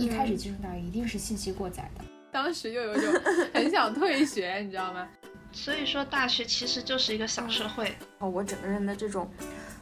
[0.00, 2.04] 一开始进入大学一定是信息过载的。
[2.32, 3.12] 当时就有一种
[3.52, 5.06] 很想退学， 你知道吗？
[5.52, 7.94] 所以说，大学其实就是一个小社会。
[8.18, 9.28] 哦，我整个人的这种，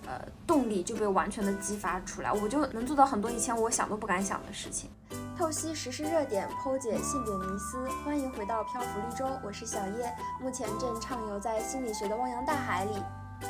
[0.06, 4.90] 呃，动力就被完全的激发出来，我就能做到很多以前我想都不敢想的事情。
[5.36, 12.91] 透析时事热点，剖解性别迷思，欢迎回到漂浮绿洲，我是小叶，目前正畅游在心理学的汪洋大海里。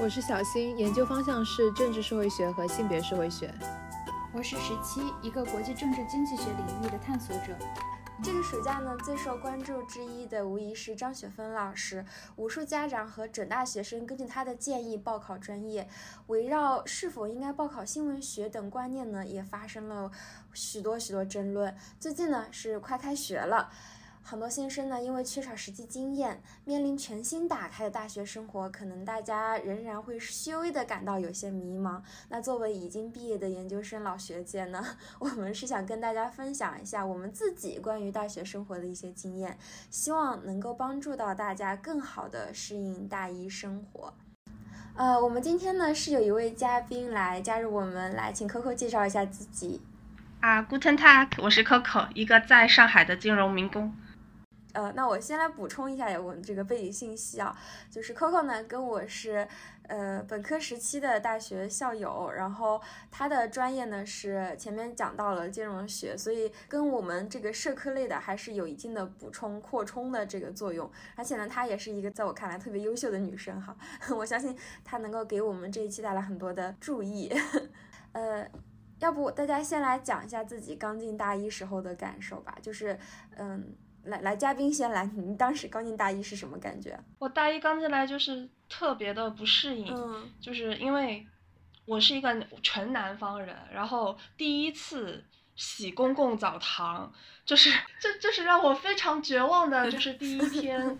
[0.03, 3.55] 我是小新，研究方向是政治社会学和性别社会学。
[4.31, 7.57] 我是十七，一个国际政治经济学领域的探索者。
[8.23, 12.05] 这个暑假呢，最受关注之一的无疑是张雪峰老师。
[12.37, 15.89] 无数家长和准大学生根据他的建议报考专业，
[16.27, 20.11] 围绕是否应该报考新闻学等观念呢，也发生了
[20.53, 21.75] 许多许多争论。
[21.99, 23.71] 最近呢，是快开学了。
[24.31, 32.03] 很多新生呢，因为缺少实际经验，面临全新打开的大学生活，可能大家仍然会稍微的感到有些迷茫。
[32.29, 34.85] 那作为已经毕业的研究生老学姐呢，
[35.19, 39.57] 我们是想跟大家分享一下我们自己关于大学生活的一些经验，
[39.89, 44.13] 希望能够帮助到大家更好的适应大一生活。
[44.95, 49.81] 呃，我们今天呢是有一位嘉宾来加入我们，来请 Coco 介绍一下自己。
[50.41, 53.91] 啊，Guten Tag，我是 Coco，一个在上海的金融民工。
[54.75, 57.57] 呃，那我先来补充一下我们这个背景信息啊，
[57.91, 59.49] 就是 Coco 呢跟我是
[59.85, 62.81] 呃本科时期的大学校友，然后
[63.11, 73.75] 他的专业呢是前面讲到了金融学，所以跟我们这个社科类的还是有一定的补充扩充的这个作用，而且呢，她也是一个在我看来特别优秀的女生哈，
[74.15, 77.33] 我相信她能够给我们这一期带来很多的注意，
[78.13, 78.47] 呃，
[78.99, 82.99] 要不大家先来讲一下自己刚进大一时候的感受吧，就是
[83.37, 83.75] 嗯。
[84.09, 85.05] 来来，嘉宾先来。
[85.17, 86.99] 你当时刚进大一是什么感觉？
[87.19, 89.95] 我大一刚进来就是特别的不适应，
[90.41, 91.27] 就是因为
[91.85, 95.25] 我是一个纯南方人，然后第一次
[95.55, 97.13] 洗公共澡堂，
[97.45, 97.71] 就是
[98.01, 100.99] 这这是让我非常绝望的， 就是第一天。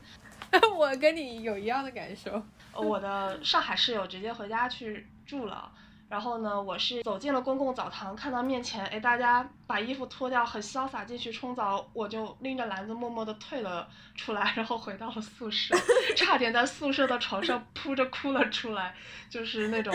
[0.77, 2.43] 我跟你有一样的感受。
[2.75, 5.71] 我的上海室友直接回家去住了。
[6.09, 15.77] 然后呢，我是走进了公共澡堂，看到面前，哎，大家把衣服脱掉，很潇洒进去冲澡，我就拎着篮子默默地退了出来，然后回到了宿舍，
[16.17, 18.95] 差点在宿舍的床上扑着哭了出来，
[19.29, 19.93] 就是那种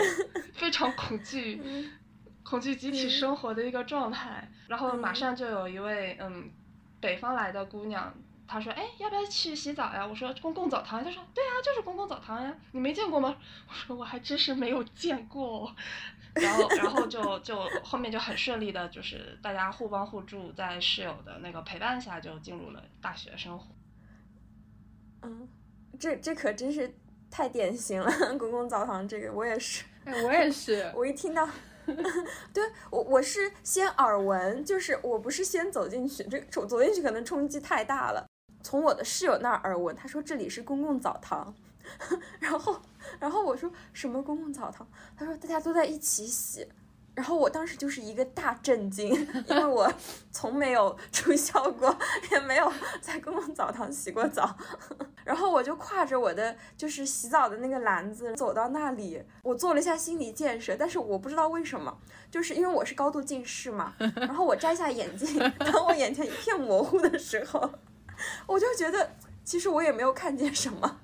[0.52, 1.60] 非常恐惧，
[2.44, 4.48] 恐惧集体生活的一个状态。
[4.68, 6.48] 然后马上就有一位嗯，
[7.00, 8.14] 北方来的姑娘。
[8.46, 13.36] 他说：“哎，要不要去洗澡呀？”我说：“公共澡堂。”他说：“对啊，就是公共澡堂呀，你没见过吗？”
[13.68, 15.74] 我说：“我还真是没有见过。”
[16.34, 23.66] 然后，然后就就后面就很顺利的，就是大家互帮互助，在室友的那个陪伴下，就进入了大学生活。
[25.22, 25.48] 嗯，
[25.98, 26.92] 这这可真是
[27.30, 29.84] 太典型了， 公共澡堂这个我也是。
[30.04, 30.90] 哎，我也是。
[30.94, 31.48] 我一听到，
[32.52, 38.26] 对我我是先耳闻，就是我不是先走进去，这走走进去可能冲击太大了。
[38.64, 41.54] 从我的室友那儿耳闻，他说这里是公共澡堂，
[42.40, 42.80] 然后，
[43.20, 44.88] 然后我说什么公共澡堂？
[45.16, 46.66] 他说大家都在一起洗，
[47.14, 49.08] 然后我当时就是一个大震惊，
[49.46, 49.92] 因为我
[50.32, 51.94] 从没有住校过，
[52.32, 54.56] 也没有在公共澡堂洗过澡，
[55.24, 61.94] 然后我就挎着我的就是洗澡的那个篮子走到那里，我做了一下心理建设，但是我不知道为什么，
[62.30, 67.70] 就是因为我是高度近视嘛，然后我摘下眼镜， 当我眼前一片模糊的时候。
[68.46, 69.10] 我就觉得，
[69.44, 71.00] 其实我也没有看见什么，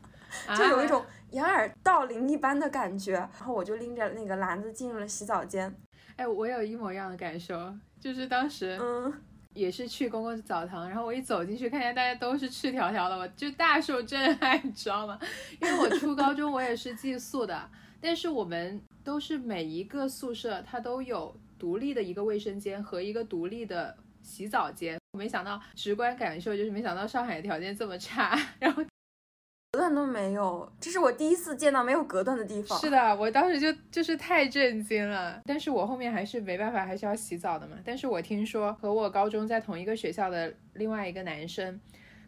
[0.57, 3.13] 就有一种掩耳盗铃一般的感觉。
[3.13, 5.75] 然后我就拎着那个篮子进入了洗澡间。
[6.17, 9.13] 哎，我有一模一样的感受，就是当时，嗯，
[9.55, 15.19] 也是去公共澡堂，然后我一走进去，看见大家都是赤条条的，我就大受震撼，你知道吗？
[15.61, 23.97] 因为我初高中我也是寄宿的，但是我们都是每一个宿舍它都有独立的一个卫生间和一个独立的。
[24.31, 28.81] 洗澡间，我没想到直观感受就是没想到上海条件这么差， 然后
[29.73, 32.79] 隔断都没有，这是我第一次见到没有隔断的地方。
[32.79, 35.41] 是的，我当时就就是太震惊了。
[35.45, 37.77] 但是我后面还是没办法，还是要洗澡的嘛。
[37.85, 41.81] 但是我听说和我高中在同一个学校的另外一个男生，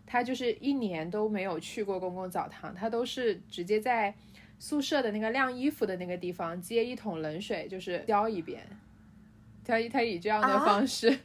[0.05, 4.12] 他就是一年都没有去过公共澡堂，他都是直接在
[4.58, 8.66] 宿舍的那个晾衣服的那个地方接一桶冷水，就是浇一遍。
[9.64, 11.08] 他他以这样的方式。
[11.08, 11.19] 啊，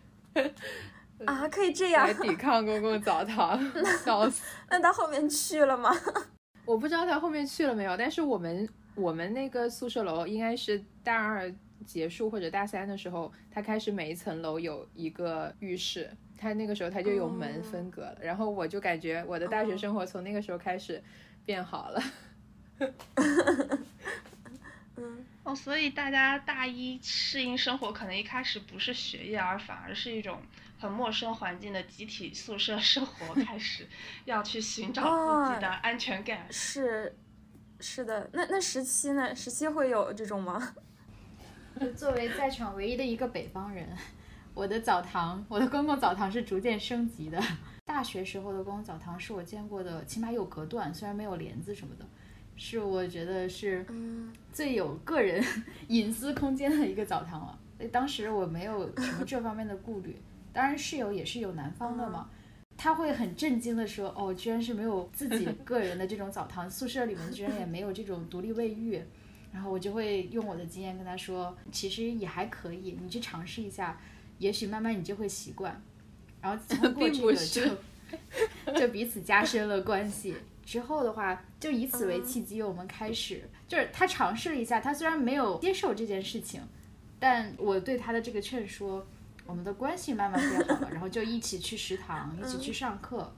[1.51, 3.59] 可以这样来抵抗公共澡堂，
[4.06, 4.44] 笑死！
[4.69, 5.91] 那他后面去了吗？
[6.65, 11.51] 我不知道他后面去了没有，但是我们我们那个宿舍楼应该是大二
[11.85, 21.01] 结束或者大三的时候，他开始每一层楼有一个浴室，他那个时候他就有门分隔了，然后我就感觉我的大学生活从那个时候开始
[21.45, 22.03] 变好了。
[24.97, 25.25] 嗯。
[25.47, 30.41] 哦，所以大家大一适应生活，可能一开始不是学业，而反而是一种
[30.77, 33.88] 很陌生环境的集体宿舍生活 开始，
[34.25, 36.45] 要去寻找自己的安全感。
[36.51, 37.15] 是，
[37.79, 38.29] 是的。
[38.33, 39.33] 那那十七呢？
[39.33, 40.75] 十七会有这种吗？
[41.95, 43.88] 作为在场唯一的一个北方人，
[44.53, 47.41] 我的澡堂，我的公共澡堂是逐渐升级的。
[47.85, 52.05] 大学时候的公共澡堂是我见过的，起码有隔断，虽然没有帘子什么的，
[52.57, 53.86] 是我觉得是
[54.51, 55.44] 最有个人
[55.88, 57.57] 隐私空间的一个澡堂了。
[57.77, 60.15] 所以当时我没有什么这方面的顾虑。
[60.51, 62.27] 当然室友也是有南方的嘛，
[62.75, 69.00] 他会很震惊的说：“哦，居然是没有自己 个人的这种澡堂，宿舍里面居然也没有这种独立卫浴。”
[69.54, 74.00] 然后我就会用我的经验跟他说：“其实也还可以，你去尝试一下，
[74.39, 75.80] 也许慢慢你就会习惯。”
[76.42, 80.36] 然后通过 这个就就彼此加深了关系。
[80.68, 86.62] 之后的话，就以此为契机，我们开始就是他尝试了一下，他虽然没有接受这件事情，
[87.18, 89.08] 但我对他的这个劝说。
[89.50, 93.34] 我们的关系慢慢变好了，然后就一起去食堂，一起去上课。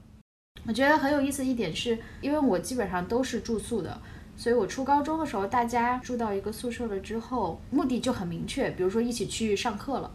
[0.66, 4.02] 我觉得很有意思一点是，因为我基本上都是住宿的，
[4.36, 10.12] 所以我初高中的时候，大家住到一个宿舍了之后，目的就很明确，比如说一起去上课了，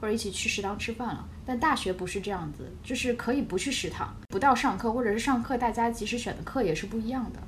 [0.00, 1.28] 或者一起去食堂吃饭了。
[1.46, 7.38] 但大学不是这样子，就是可以不去食堂，不到上课，或者是上课，大家即使选的课也是不一样的。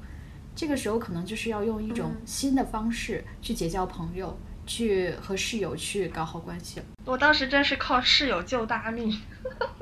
[0.54, 4.38] 这个时候可能就是要用一种新的方式去结交朋友。
[4.70, 6.82] 去和室友去搞好关系。
[7.06, 9.18] 我当时真是靠室友救大命。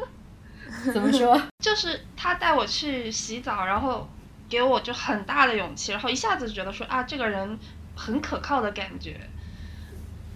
[0.95, 1.43] 怎么说？
[1.59, 4.09] 就是他带我去洗澡，然后
[4.49, 7.59] 给我就很大的勇气，然后一下子觉得说啊，这个人
[7.97, 9.19] 很可靠的感觉。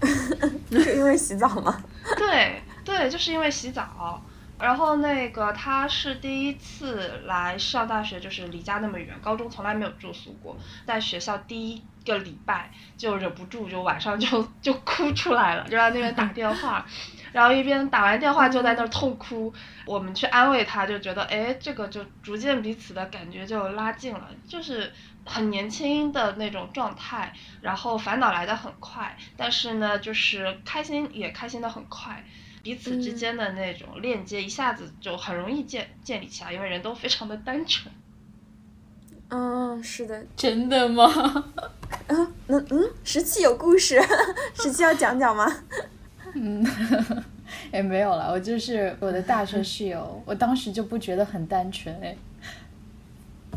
[0.72, 1.80] 是因为洗澡吗？
[2.18, 2.60] 对
[2.90, 4.20] 对，就是因为洗澡。
[4.58, 16.84] 然后那个他是第一次来上大学，就是离家那么远，高中从来没有住宿过，在学校第一个礼拜就忍不住就晚上就 就哭出来了，就在那边打电话，
[17.32, 19.50] 然后一边打完电话就在那儿痛哭，
[19.87, 24.92] 我们去安慰他，就觉得哎，这个就逐渐彼此的感觉就拉近了，就是
[25.25, 27.32] 很年轻的那种状态，
[27.62, 32.22] 然后烦恼来的很快，但是呢，就是开心也开心的很快。
[32.62, 37.92] 彼此之间的那种链接一下子就很容易建建立起来，因为人都非常的单纯。
[39.28, 41.08] 嗯，是的，真的吗？
[42.08, 44.00] 嗯， 嗯嗯，十七有故事，
[44.54, 45.46] 十七要讲讲吗？
[46.34, 46.66] 嗯，
[47.72, 52.16] 也 没有了，我就是我的大学室友，我当时就不觉得很单纯哎。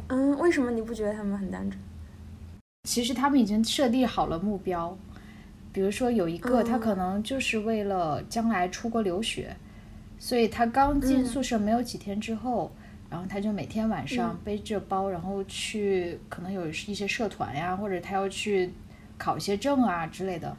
[0.09, 1.81] 嗯，为什么你不觉得他们很单纯？
[2.88, 4.95] 其实他们已经设定好了目标。
[5.73, 9.53] 比如说有一个，他可能就是为了将来出国留学，
[10.19, 12.71] 所以他刚进宿舍没有几天之后，
[13.09, 18.71] 然后他就每天晚上背着包，然后去可能有一些社团呀，或者他要去
[19.17, 20.55] 考一些证啊之类的。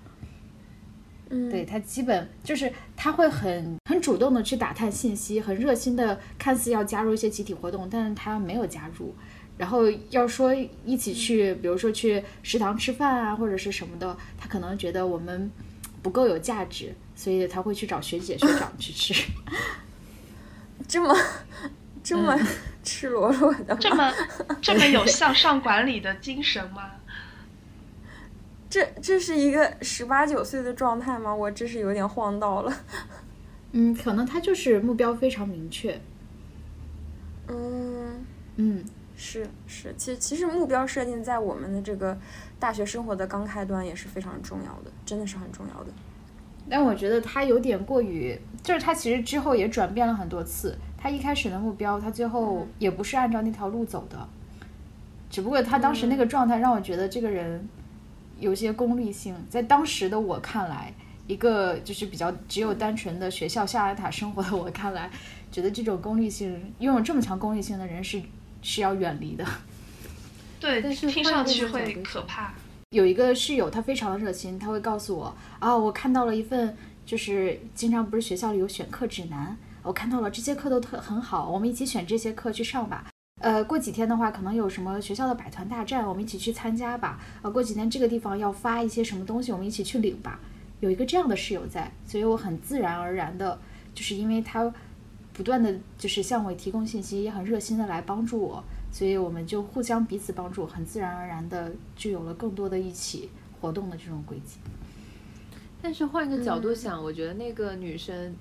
[1.31, 9.15] 嗯，对他基本就是他会很很主动的去打探信息，很热心的，看似要加入一些集体活动，但是他没有加入。
[9.57, 10.53] 然后要说
[10.85, 15.51] 一起去，比如说去食堂吃饭啊，或者是什么的，他可能觉得我们
[16.03, 19.15] 不够有价值，所以他会去找学姐学长去吃。
[20.89, 21.17] 这么
[22.03, 22.37] 这么
[22.83, 24.13] 赤裸裸的，这么
[24.61, 26.91] 这么有向上管理的精神吗？
[28.69, 31.33] 这这是一个十八九岁的状态吗？
[31.33, 32.77] 我真是有点晃到了。
[33.71, 36.01] 嗯，可能他就是目标非常明确。
[37.47, 38.27] 嗯
[38.57, 38.85] 嗯。
[39.25, 42.17] 是是，其实其实目标设定在我们的这个
[42.61, 45.91] 大学生活的刚开端也是非常重要的，真的是很重要的。
[46.69, 50.77] 但我觉得他有点过于，就是他其实之后也转变了很多次。
[50.99, 54.29] 他一开始的目标，他最后也不是按照那条路走的。
[55.31, 57.67] 只不过他当时那个状态让我觉得这个人
[58.39, 60.93] 有些功利性，在当时的我看来，
[61.27, 65.11] 一个就是比较只有单纯的学校象牙塔生活的我看来，
[65.51, 68.21] 觉得这种功利性拥有这么强功利性的人是。
[68.65, 69.45] 是要远离的，
[70.59, 72.55] 对，但是听上去会可怕。
[72.91, 83.07] 有一个室友，他非常的热心，他会告诉我啊，我看到了一份，就是经常不是学校里有选课指南，我看到了这些课都特很好，我们一起选这些课去上吧。
[83.43, 87.21] 呃，过几天的话，可能有什么学校的百团大战，我们一起去参加吧。
[87.43, 90.41] 呃，过几天这个地方要发一些什么东西，我们一起去领吧。
[90.81, 93.61] 有一个这样的室友在，所以我很自然而然的，
[93.95, 94.73] 就是因为他。
[95.35, 103.29] 不断的就是向我提供信息，也很热心的来帮助我，所以我们就互相彼此帮助，很自然而然的就有了更多的一起
[103.61, 104.59] 活动的这种轨迹。
[105.83, 108.35] 但是换一个角度想，我觉得那个女生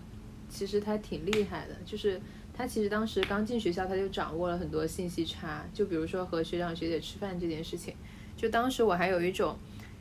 [0.47, 2.21] 其实她挺厉害的，就是
[2.53, 7.95] 她其实当时刚进学校，她就掌握了很多信息差，就比如说和学长学姐吃饭这件事情，
[8.37, 9.57] 就当时我还有一种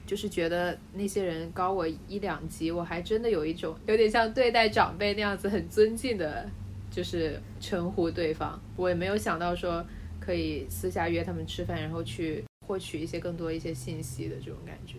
[0.07, 6.49] 就是觉得那些人高我一两级，我还真的有一种有点像对待长辈那样子很尊敬的，
[6.93, 8.61] 就是称呼对方。
[8.77, 9.85] 我也没有想到说
[10.21, 14.97] 可以私下约他们吃饭，然后去获取一些更多一些信息的这种感觉。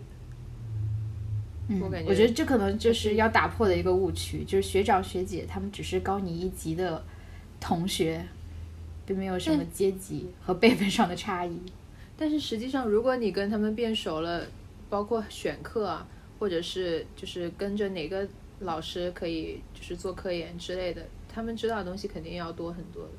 [1.68, 7.02] 嗯，我感觉我觉得这可能就是要打破的一个误区，就是学长学姐他们只是高你一级的
[7.58, 8.22] 同学，
[9.06, 11.58] 并没有什么阶级和辈分上的差异。
[12.18, 14.46] 但是实际上，如果你跟他们变熟了，
[14.90, 16.06] 包括选课啊，
[16.38, 18.28] 或者是就是跟着哪个
[18.60, 23.10] 老师可以就是做科研之类的，他们知道的东西肯定要多很多的。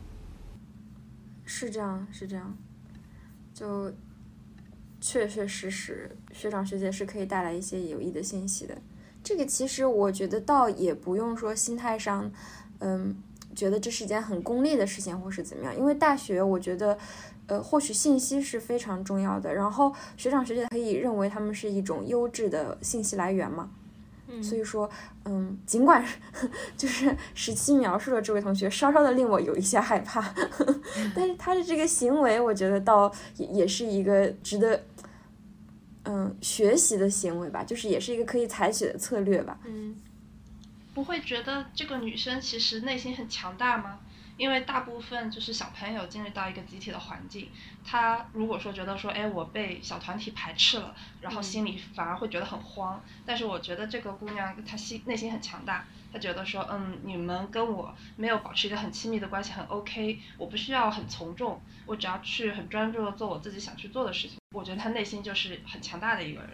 [1.43, 2.57] 是这样，是这样，
[3.53, 3.91] 就
[5.01, 8.77] 确确实实，学长学姐是可以带来一些有益的信息的。
[9.22, 12.31] 这个其实我觉得倒也不用说心态上，
[12.79, 13.15] 嗯，
[13.53, 15.77] 觉得这是一件很功利的事情，或是怎么样。
[15.77, 16.98] 因为大学，我觉得，
[17.48, 19.53] 呃，获取信息是非常重要的。
[19.53, 23.69] 然后学长学姐可以认为他们是一种优质的信息来源嘛。
[24.41, 24.89] 所以说，
[25.25, 26.05] 嗯，尽管
[26.75, 30.34] 就是十七描述的这位同学稍稍的令我有一些害怕，
[31.15, 34.84] 但是他的这个行为，我觉得倒也也是一个值得，
[36.03, 39.58] 嗯，学习的行为吧，就是也是一个可以采取的策略吧。
[39.65, 39.96] 嗯，
[40.94, 44.00] 不会觉得这个女生其实内心很强大吗？
[44.38, 47.50] 因为大部分就是小朋友进入到一个集体的环境，
[47.86, 53.01] 他如果说觉得说，哎，我被小团体排斥了，然后心里反而会觉得很慌。
[53.25, 64.38] 但是我觉得这个姑娘她心内心很强大，她觉得说，嗯，你们跟我没有保持一个很亲密的关系，很 OK，我不需要很从众，我只要去很专注的做我自己想去做的事情。
[64.54, 66.50] 我觉得她内心就是很强大的一个人。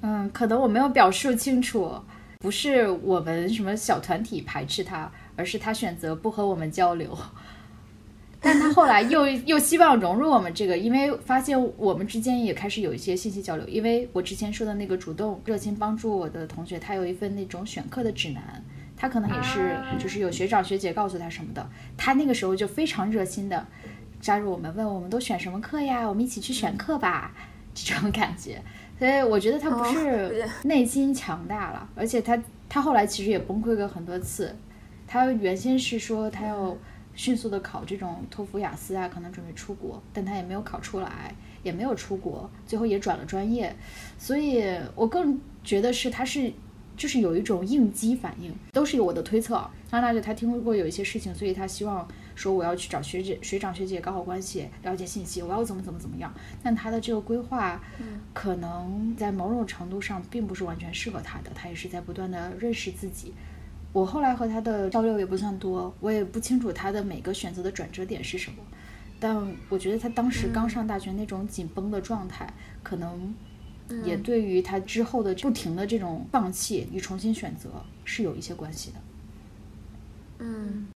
[0.00, 2.02] 嗯，可能我没有表述清楚，
[2.38, 5.08] 不是我们什么小团体排斥她。
[5.38, 7.16] 而是他选择不和我们交流，
[8.40, 13.64] 但他后来又又希望融入我们这个，因为发现我们之间也开始有一些信息交流。
[13.68, 18.60] 因为我之前说的那个主动热心帮助我的同学，他有一份那种选课的指南，
[18.96, 21.64] 他可能也是就是有学长学姐告诉他什么的，
[21.96, 23.64] 他那个时候就非常热心的
[24.20, 27.32] 加入我们，问我们都选什么课呀，我们一起去选课吧，
[27.72, 28.60] 这种感觉。
[28.98, 32.36] 所以我觉得他不是内心强大了，而且他
[32.68, 34.52] 他后来其实也崩溃过很多次。
[35.08, 36.76] 他原先是说他要
[37.14, 41.34] 迅速的考这种托福、雅思啊，可能准备出国，但他也没有考出来，
[41.64, 43.74] 也没有出国，最后也转了专业。
[44.18, 46.52] 所以我更觉得是他是
[46.96, 49.54] 就是有一种应激反应，都是有我的推测。
[49.90, 56.32] 上大学他听说过有一些事情，所以他希望说我要去找学姐、学长、学姐搞好关系，了解信息，我要怎么怎么怎么样。
[56.62, 57.80] 但他的这个规划，
[58.34, 63.32] 可能在某种程度上并不是完全适合他的，他也是在不断的认识自己。
[63.92, 68.58] 我后来和他的交流也不算多，我也不清楚他的每个选择的转折点是什么，
[69.18, 72.52] 但我觉得他当时刚上大学那种紧绷的状态，
[72.82, 73.34] 可能
[74.04, 77.70] 也对于他之后的不停的这种放弃与重新选择
[78.04, 78.96] 是有一些关系的。
[80.40, 80.86] 嗯，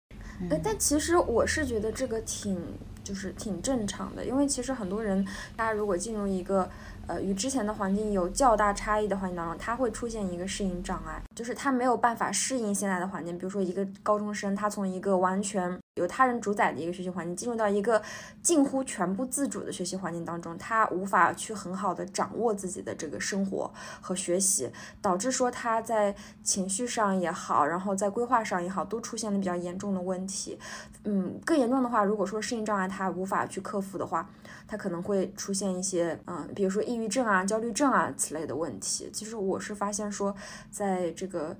[0.62, 2.56] 但其实我是觉得这个挺
[3.02, 6.70] 就是挺正常的，因为其实很多人，大家如果进入一个。
[7.06, 13.37] 呃，与之前的环境有较大差异的环境当中，他会出现一个适应障碍，就是他没有办法适应现在的环境。
[13.37, 18.02] 比如说，一个高中生，他从一个完全由他人主宰的一个学习环境，进入到一个
[18.42, 23.70] 近乎全部自主的学习环境当中，他无法去很好的掌握自己的这个生活
[24.00, 24.70] 和学习，
[25.02, 30.58] 导致说他在情绪上也好，然后在规划上也好，都出现了比较严重的问题。
[31.04, 34.28] 嗯，更严重的话，如果说适应障碍他无法去克服的话。
[34.64, 39.11] 他可能会出现一些，嗯，比如说抑郁症啊、焦虑症啊此类的问题。
[39.12, 40.34] 其实我是发现说，
[40.70, 41.54] 在这个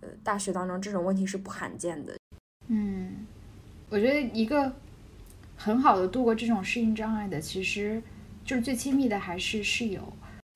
[0.00, 2.16] 呃大学当中，这种问题是不罕见的。
[2.68, 3.26] 嗯，
[3.90, 4.72] 我觉得一个
[5.56, 8.02] 很好的度过这种适应障碍的，其实
[8.44, 10.00] 就是最亲密的还是室友。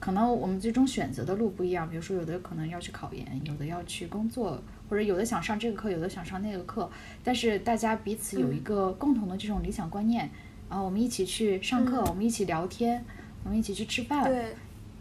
[0.00, 6.88] 可能我们最终选择的路不一样，比如说有的可能要去考研，有的要去工作，或者有的想上这个课，有的想上那个课，
[7.24, 10.30] 但是大家彼此有一个共同的这种理想观念。
[10.68, 13.02] 啊，我们一起去上课，我们一起聊天，
[13.42, 14.54] 我们一起去吃饭，对，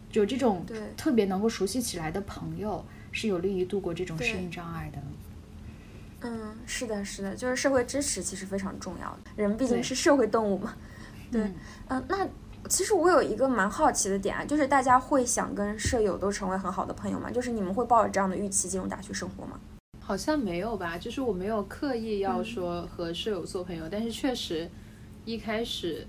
[0.10, 0.66] 就这种
[0.96, 5.00] 特别能够熟悉起来的朋友，是有利于度过这种适应障碍的。
[6.28, 10.76] 嗯，是的，是的，就是社会支持其实非常重要的，人毕竟是社会动物嘛。
[11.32, 11.42] 对，
[11.88, 12.28] 嗯，那
[12.68, 17.32] 其实我有一个蛮好奇的点啊，就是大家会想跟舍友都成为很好的朋友吗？
[17.32, 19.60] 就是你们会抱着这样的预期进入大学生活吗？
[20.00, 24.70] 好像没有吧，就是我没有刻意要说和舍友做朋友，但是确实。
[25.26, 26.08] 一开始，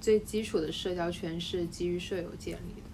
[0.00, 2.88] 最基础的社交圈是基于舍友建立的。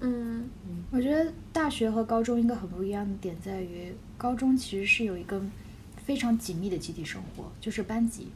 [0.00, 0.50] 嗯，
[0.90, 5.40] 我觉得大学和高中一个很不一样的点在于，高中其实是有一个
[5.96, 8.28] 非常紧密的集体生活，就是班级。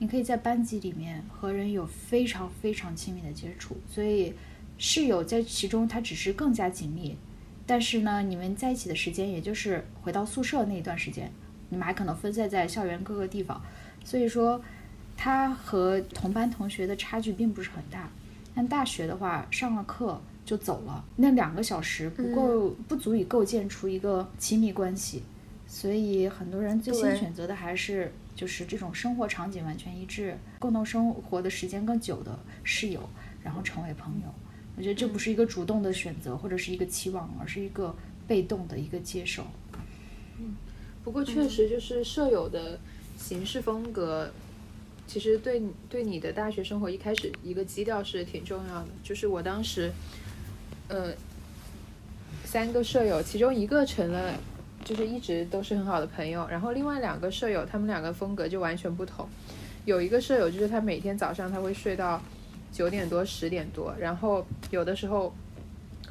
[0.00, 4.34] 你可以在班级里面和人有非常非常亲密的接触，所以
[4.76, 7.16] 室友在其中他只是更加紧密，
[7.64, 11.30] 但是呢，你们在一起的时间也就是回到宿舍那一段时间，
[11.68, 13.62] 你们还可能分散在校园各个地方，
[14.02, 14.60] 所以说
[15.16, 18.10] 他和同班同学的差距并不是很大。
[18.52, 25.22] 但大学的话，上了课就走了，那两个小时不够，不足以构建出一个亲密关系，
[25.66, 33.06] 所以很多人最先选择的还是就是这种生活场景完全一致、共同生活的时间更久的室友，
[33.44, 34.34] 然后成为朋友。
[34.74, 37.94] 我觉得这不是一个主动的选择或者是一个期望，而是一个
[38.26, 39.44] 被动的一个接受。
[40.38, 40.56] 嗯，
[41.04, 42.80] 不过确实就是舍友的
[43.18, 44.30] 行事风格。
[45.06, 49.90] 其实对对你的大学生活一开始一个基调是挺重要的，就是我当时，
[50.88, 51.12] 呃，
[52.44, 54.34] 三个舍友，其中一个成了，
[54.84, 59.28] 就是一直都是很好的朋友，然后另外两个舍友，他们两个风格就完全不同。
[59.84, 62.20] 有一个舍友就是他每天早上他会睡到
[62.72, 65.34] 九点多十点多，然后有的时候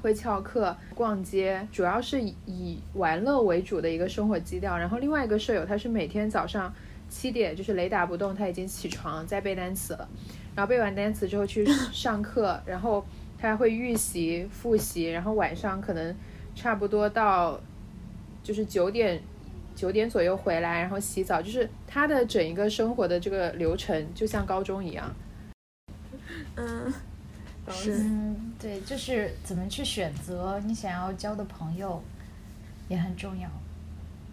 [0.01, 4.77] 会翘课逛街，主要是以玩乐为主的一个生活基调。
[4.77, 6.73] 然后另外一个舍友他是每天早上。
[7.09, 10.09] 七点就是雷打不动，他已经起床在背单词了，
[10.53, 13.01] 然后背完单词之后去上课，然后
[13.39, 16.15] 他还会预习复习，然后晚上可能
[16.55, 17.59] 差不多到
[18.43, 19.21] 就是九点
[19.75, 25.13] 九点左右回来，然后洗澡，就是他的整一个生活的这个流程就像高中一样。
[26.55, 26.93] 嗯，
[27.69, 28.03] 是，
[28.59, 32.01] 对，就是怎么去选择你想要交的朋友
[32.89, 33.49] 也很重要。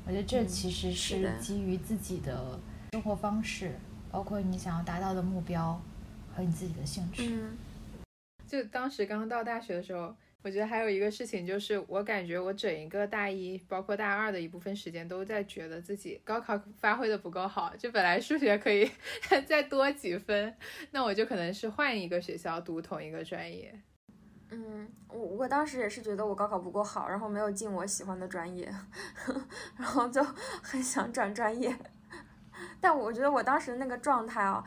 [0.06, 2.58] 我觉得这其实是基于自己的
[2.92, 3.72] 生活方式，
[4.10, 5.80] 包括你想要达到的目标
[6.34, 7.34] 和你自己的兴趣。
[7.34, 7.56] 嗯，
[8.46, 17.74] 就当时刚到大学的时候，我觉得还有一个事情就是，我感觉我整一个大一，包括大二的一部分时间，都在觉得自己高考发挥的不够好。
[17.76, 18.90] 就本来数学可以
[19.46, 20.54] 再多几分，
[20.90, 23.74] 那我就可能是换一个学校读同一个专业。
[24.50, 28.72] 嗯，我我当时也是觉得我高考不够好，然后没有进我喜欢的专业，
[29.76, 30.22] 然后就
[30.62, 31.74] 很想转专业。
[32.80, 34.62] 但我觉得我当时那个状态啊，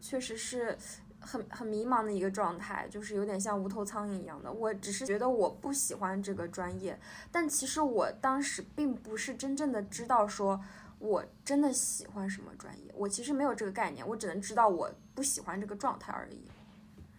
[0.00, 0.76] 确实是
[1.22, 4.52] 很很迷茫的一个状态，就是有点像无头苍蝇一样的。
[4.52, 6.98] 我只是觉得我不喜欢这个专业，
[7.30, 10.60] 但其实我当时并不是真正的知道说
[10.98, 16.42] 我真的喜欢什么专业，我其实没有这个概念，我只能知道我不喜欢这个状态而已。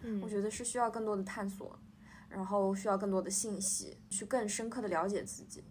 [0.02, 1.78] 嗯，我觉得是需要更多的探索。
[2.30, 5.62] 然后需要更多的信息，去更深刻的了解自己。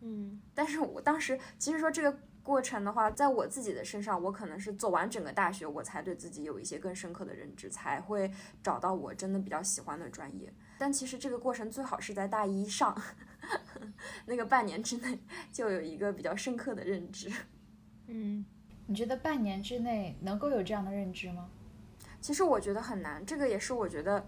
[0.00, 8.30] 嗯，但是我当时其实说这个过程的话，在我自己的身上，我可能是走完整个大学，我才对自己有一些更深刻的认知，才会
[8.62, 10.52] 找到我真的比较喜欢的专业。
[10.78, 12.94] 但其实这个过程最好是在大一上
[14.26, 15.18] 那个半年之内
[15.50, 17.32] 就有一个比较深刻的认知。
[18.08, 18.44] 嗯，
[18.86, 21.48] 你觉得半年之内能够有这样的认知吗？
[22.20, 24.24] 其实我觉得很难，这个也是我觉得。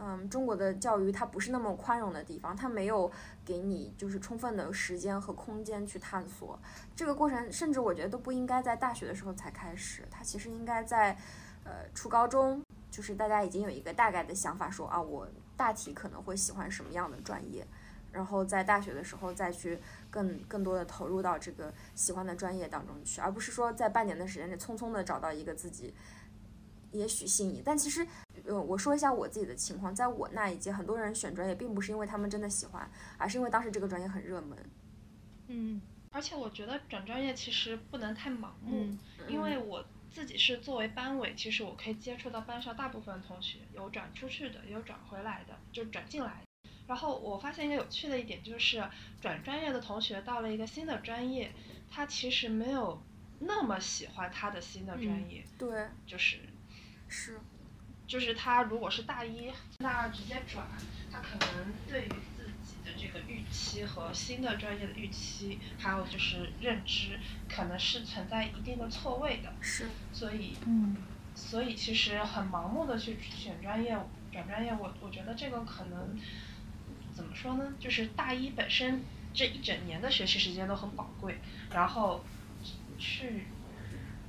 [0.00, 3.10] 嗯，中国的教育它不是那么宽容的地方，它没有
[3.44, 6.58] 给你就是充分的时间和空间去探索。
[6.94, 11.16] 这个过程，甚至我觉得都不应该在大学的时候才开始，它其实应该在
[11.64, 17.66] 呃初高中，就是大家已经有一个大概的想法，说啊我大体可能会喜欢什么样的专业，
[18.12, 19.78] 然后在大学的时候再去
[20.10, 25.92] 更更多的投入到这个喜欢的专业当中去，而不是说在半年的时间内匆匆的找到一个自己
[26.92, 28.06] 也许心仪，但其实。
[28.46, 34.56] 呃，我说一下我自己的情况，在我那一届，很多人选专业并不是因为他们真的喜欢，而是因为当时这个专业很热门。
[35.48, 38.96] 嗯，而且我觉得转专业其实不能太盲目，
[39.28, 46.42] 因为我自己是作为班委，其实我可以接触到班上大部分同学，有转出去的，也有转回来的，就转进来。
[46.86, 48.82] 然后我发现一个有趣的一点就是，
[49.20, 51.52] 转专业的同学到了一个新的专业，
[51.90, 53.02] 他其实没有
[53.40, 55.44] 那么喜欢他的新的专业。
[55.58, 56.38] 对，就是
[57.08, 57.38] 是。
[58.06, 60.66] 就是他如果是大一、大二直接转，
[61.12, 69.52] 他可能对于自己的这个预期和新的专业的预期，还有就是认知，可能是存在一定的错位的。
[69.60, 69.88] 是。
[70.10, 70.96] 所以，嗯，
[71.34, 73.90] 所以其实很盲目的去选专业、
[74.32, 76.18] 转专业，我我觉得这个可能
[77.14, 77.74] 怎么说呢？
[77.78, 81.38] 就是大一本身这一整年的学习时间都很宝贵，
[81.74, 82.24] 然后
[82.98, 83.48] 去。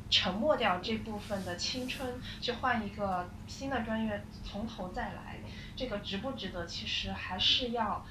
[0.09, 2.07] 沉默掉这部分的青春，
[2.41, 5.39] 去换一个新的专业，从头再来，
[5.75, 6.65] 这个值不值得？
[6.65, 8.05] 其实还是要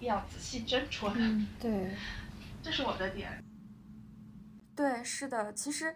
[0.00, 1.46] 要仔细斟酌的。
[1.60, 1.94] 对，
[2.62, 3.42] 这是我的点。
[4.74, 5.94] 对，是的，其实。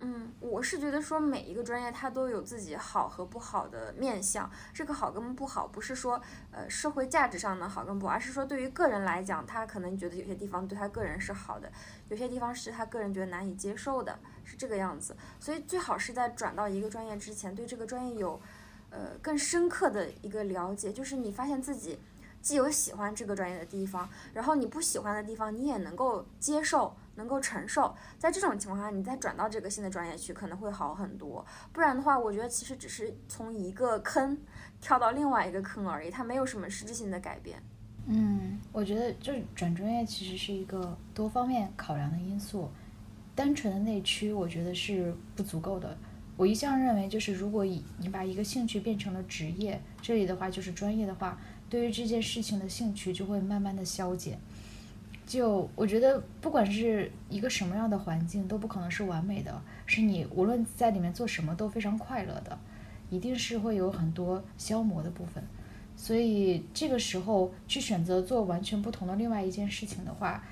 [0.00, 11.68] 嗯，我是觉得说每一个专业它都有自己好和不好的面相，这个好跟不好不是说呃社会价值上的好跟不好，而是说对于个人来讲，他可能觉得有些地方对他个人是好的，
[12.10, 15.16] 有些地方是他个人觉得难以接受的，是这个样子。
[15.40, 18.40] 所以最好是在转到一个专业之前，对这个专业有
[18.90, 21.98] 呃更深刻的一个了解，就是你发现自己
[22.40, 26.94] 既有喜欢这个专业的地方，然后你不喜欢的地方你也能够接受。
[27.18, 31.44] 能够承受，在这种情况下，你再转到这个新的专业去，可能会好很多。
[31.72, 34.38] 不然的话，我觉得其实只是从一个坑
[34.80, 37.60] 跳到另外一个坑而已，它没有什么实质性的改变。
[38.06, 42.70] 嗯，我觉得就是转专业其实是一个多方面考量的因素，
[43.34, 45.98] 单纯的内驱我觉得是不足够的。
[46.36, 51.36] 我一向认为，就是如果以你把一个兴趣变成了职业，这里的话就是专业的话，
[51.68, 54.38] 对于这件事情的兴趣就会慢慢的消减。
[55.28, 59.60] 就我觉得，不管是一个什么样的环境，都不可能是完美的。
[59.84, 62.58] 是你无论在里面做什么都非常快乐的，
[63.10, 65.44] 一定是会有很多消磨的部分。
[65.94, 70.42] 所以这个时候去选择做完全不同的另外一件事情的话，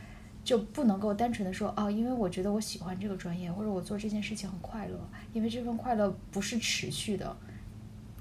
[0.45, 5.01] 就不能够单纯的说哦，因为我觉得我喜欢这个专业，或者我做这件事情很快乐。
[5.33, 7.35] 因为这份快乐不是持续的，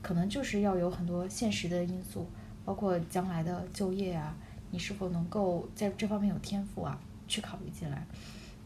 [0.02, 2.26] 可能就是要有很多现实的因素，
[2.64, 4.34] 包括将来的就业啊。
[4.76, 7.00] 你是否能够在这方面有天赋啊？
[7.30, 8.06] 去考虑进来，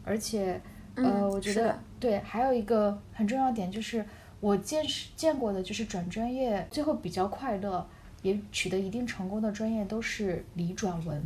[0.04, 0.60] 而且，
[0.96, 4.04] 呃，我觉得对，还有一个很重要点就是，
[4.40, 7.88] 我见识见过的，就是转专业最后比较快乐，
[8.22, 11.24] 也取得一定成功的专业都是理转文。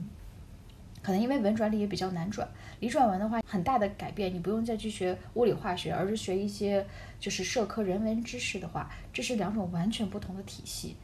[1.03, 2.47] 可能因为文转理也比较难转，
[2.81, 6.87] 理转文的话很大的改变，你不用再去学物理化学，而是学一些
[7.19, 10.95] 就是社科人文知识的话，这是两种完全不同的体系。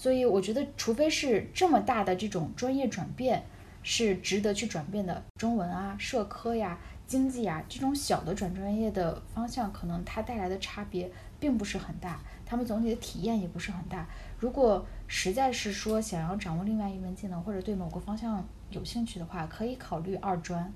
[0.00, 3.44] 所以我觉得，除非是这么大的这种专业转变
[3.82, 14.08] 是值得去转变的，中文啊、社科呀、经济啊这种小的转专业的方向，可能它带来的差别并不是很大，他们总体的体验也不是很大。
[14.38, 20.72] 如果实在是说想要掌握另外一门技能，或者对某个方向有兴趣的话，可以考虑二专，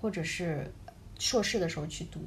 [0.00, 0.72] 或者是
[1.18, 2.20] 硕士的时候去读。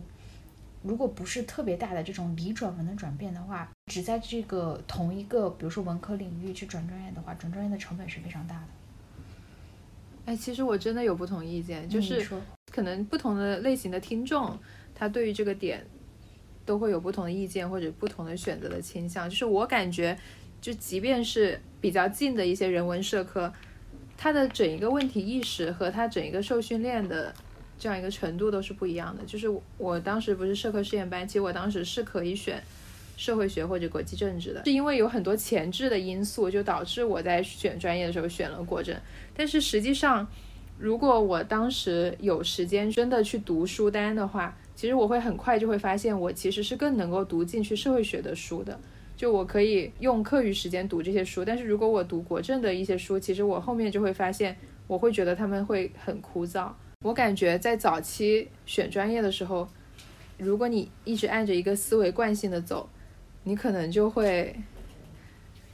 [0.83, 8.67] 如果不是特别大的这种理转文的转变的话，只在这个同一个，比如说文科领域去转专业的话，转专业的成本是非常大的。
[10.25, 12.25] 哎，其实我真的有不同意见，就是
[12.71, 14.57] 可能不同的类型的听众，
[14.95, 15.85] 他对于这个点
[16.65, 19.29] 都会有不同的意见或者不同的选择的倾向。
[19.29, 20.17] 就是我感觉，
[20.61, 23.53] 就即便是比较近的一些人文社科，
[24.17, 27.33] 它的整一个问题意识和它整一个受训练的。
[27.79, 29.25] 这样一个程度都是不一样的。
[29.25, 32.63] 就是我当时不是社科试验班，其实我当时是可以选
[33.23, 38.93] 社会学或者国际政治的，是因为有很多前置的因素，就导致我在选专业的时候选了国政。
[39.33, 40.27] 但是实际上，
[40.77, 48.77] 如果我当时有时间真的去读书单的话，其实我会很快就会发现，我其实是更能够读进去社会学的书的。
[49.15, 56.69] 就我可以用课余时间读这些书，但是如果我读国政的一些书，其实我后面就会发现，我会觉得他们会很枯燥。
[57.05, 59.65] 我感觉在早期选专业的时候，
[60.37, 62.89] 如果你一直按着一个思维惯性的走，
[63.43, 64.55] 你可能就会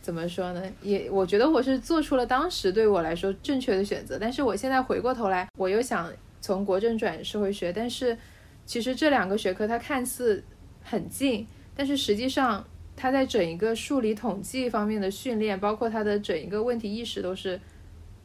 [0.02, 0.64] 怎么说呢？
[0.82, 4.18] 也我觉得我是做出了当时对我来说正确的选择。
[4.20, 8.18] 但是我现在回过头来，我又想从国政转社会学，但是
[8.66, 10.44] 其实这两个学科它看似
[10.84, 17.60] 很近，但是实际上它在整一个数理统计方面的训练，包括它的整一个问题意识都是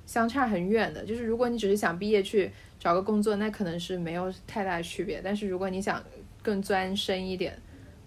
[0.07, 1.05] 相差很远的。
[1.05, 2.51] 就是如果你只是想毕业去。
[2.77, 6.05] 找个工作那可能是没有太大区别，但是如果你想
[6.43, 7.59] 更钻深一点，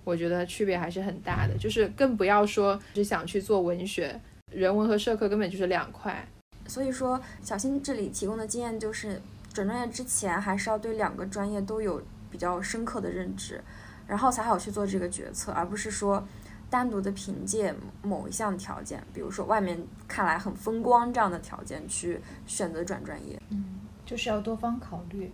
[0.08, 1.58] 我觉得区别还是很大的。
[1.58, 4.18] 就是更不要说只想去做文学，
[4.54, 6.26] 人文和社科根本就是两块。
[6.66, 13.62] 所以说，小新这里提供的经验就是，转专业之前还是要对两个专业都有比较深刻的认知，
[14.08, 16.26] 然后才好去做这个决策，而不是说
[16.70, 23.38] 单独的凭借某一项条件，比如说外面看来很风光这样的条件去选择转专业。
[23.50, 23.82] 嗯。
[24.06, 25.30] 就是要多方考虑，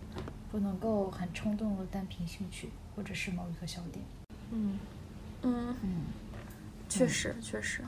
[0.50, 4.04] 不能够很冲动的单凭兴趣或者是某一个小点。
[4.54, 4.78] 嗯
[5.42, 6.06] 嗯嗯，
[6.88, 7.82] 确实确实。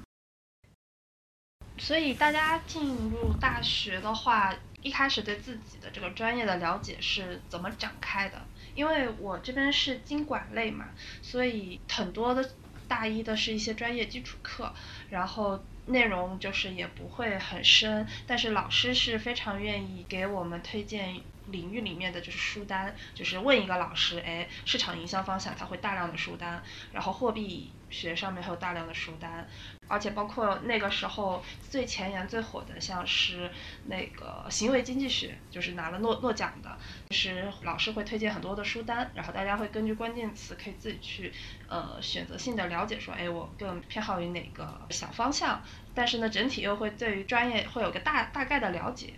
[1.78, 4.52] 所以大家进入大学的话，
[4.82, 8.42] 一开始对自己的这个专业的了解是怎么展开的？
[8.74, 10.88] 因为我这边是经管类嘛，
[11.22, 12.50] 所以很多的
[12.88, 14.74] 大一的是一些专业基础课，
[15.08, 15.64] 然后。
[15.88, 21.14] 内容就是也不会很深，但是老师是非常愿意给我们推荐
[21.46, 29.46] 领域里面的就是书单，就是问一个老师，哎，市场营销方向他会大量的书单，然后货币学上面还有大量的书单。
[29.88, 33.48] 而且包括那个时候最前沿、最火的，像是
[33.84, 36.76] 那个行为经济学，就是拿了诺诺奖的，
[37.08, 41.32] 就是老师会推荐很多的书单，然后大家会根据关键词可以自己去
[41.68, 45.62] 呃选择性的了解，说哎我更偏好于哪个小方向，
[45.94, 49.14] 但是呢整体又会对于专业会有个大大概的了解。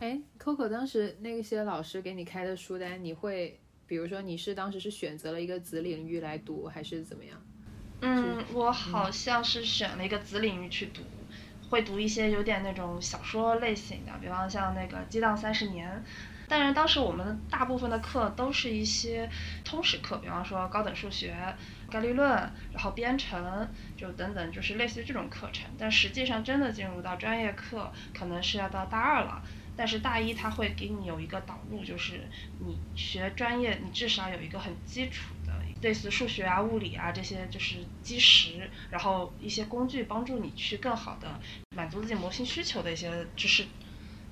[0.00, 7.40] 哎，Coco 当时那些老师给你开的书单，你会比如说你是当时是选择了一个子领域来读，还是怎么样？
[8.00, 11.00] 嗯，我好像是选了一个子领域去读，
[11.70, 15.88] 会读一些有点那种小说类型的，比方像那个《激荡三十年》。
[16.46, 19.30] 但是当时我们大部分的课都是一些
[19.64, 21.34] 通识课，比方说高等数学、
[21.90, 22.28] 概率论，
[22.70, 25.70] 然后编程，就等等，就是类似于这种课程。
[25.78, 29.42] 但实际上真的进入到专业课，可能是要到大二了。
[29.76, 43.66] 但是大一他会给你有一个导入，就是你学专业，你至少有一个很基础的，类似数学啊、物理啊这些就是基石，然后一些工具帮助你去更好的满足自己模型需求的一些知识。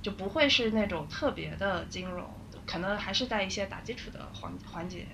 [0.02, 2.28] 就不会是那种特别的金融，
[2.66, 5.06] 可能还是在一些打基础的环环节。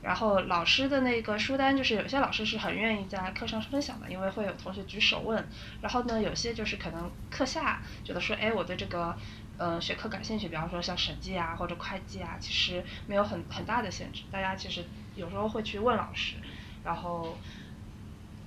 [0.00, 5.44] 然后老师的那个书单，就是有些老师是很愿意在课上分享的，因为会有同学举手问。
[5.80, 9.18] 然后呢，有些就是可能课下觉得说，哎，我对这个
[9.60, 14.22] 嗯学科感兴趣，比方说像审计啊或者会计啊，其实没有很很大的限制。
[14.30, 14.82] 大家其实
[15.16, 16.36] 有时候会去问老师，
[16.82, 17.36] 然后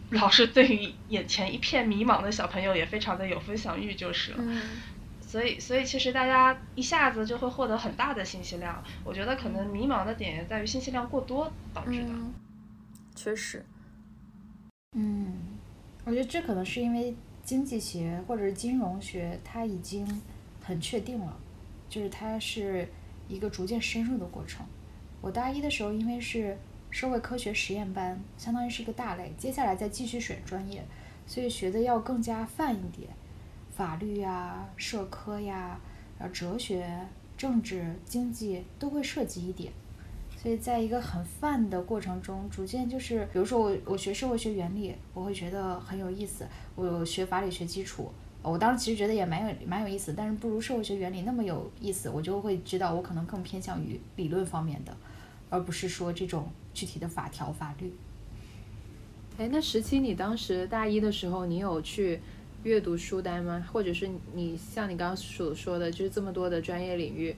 [0.10, 4.43] 老师对于眼前一片迷茫的小朋友也非常的有分享欲，就是了。
[5.21, 8.84] 所以，所以其实大家一下子就会获得很大的信息量。
[9.04, 12.10] 我觉得可能迷茫的点在于信息量过多导致的。
[13.15, 13.63] 确实。
[14.95, 15.58] 嗯，
[16.06, 20.06] 我觉得这可能是因为经济学或者是金融学它已经
[20.63, 21.38] 很确定了，
[21.89, 22.88] 就是它是
[23.28, 24.65] 一个逐渐深入的过程。
[25.21, 26.58] 我大一的时候因为是
[26.89, 30.84] 社会科学实验班，相当于是一个大类，接下来再继续选专业，
[31.28, 33.10] 所以学的要更加泛一点。
[33.76, 35.80] 法律呀、社科呀、
[36.19, 36.88] 然后哲学、
[37.36, 39.73] 政治、经济都会涉及一点，
[40.38, 46.45] 所以在一个很泛的过程中，逐渐就是，比如说我我学社会学原理，我会觉得很有意思；
[46.76, 48.12] 我学法理学基础，
[48.44, 54.96] 我当时其实觉得也蛮有蛮有意思，但是不如社会学原理那么有意思，我就会知道我可能更偏向于理论方面的，
[55.50, 57.92] 而不是说这种具体的法条法律。
[59.38, 62.20] 哎，那十七，你当时大一的时候，你有去？
[62.64, 63.62] 阅读书单吗？
[63.74, 67.36] 或者是你像你刚刚所说的，就是这么多的专业领域，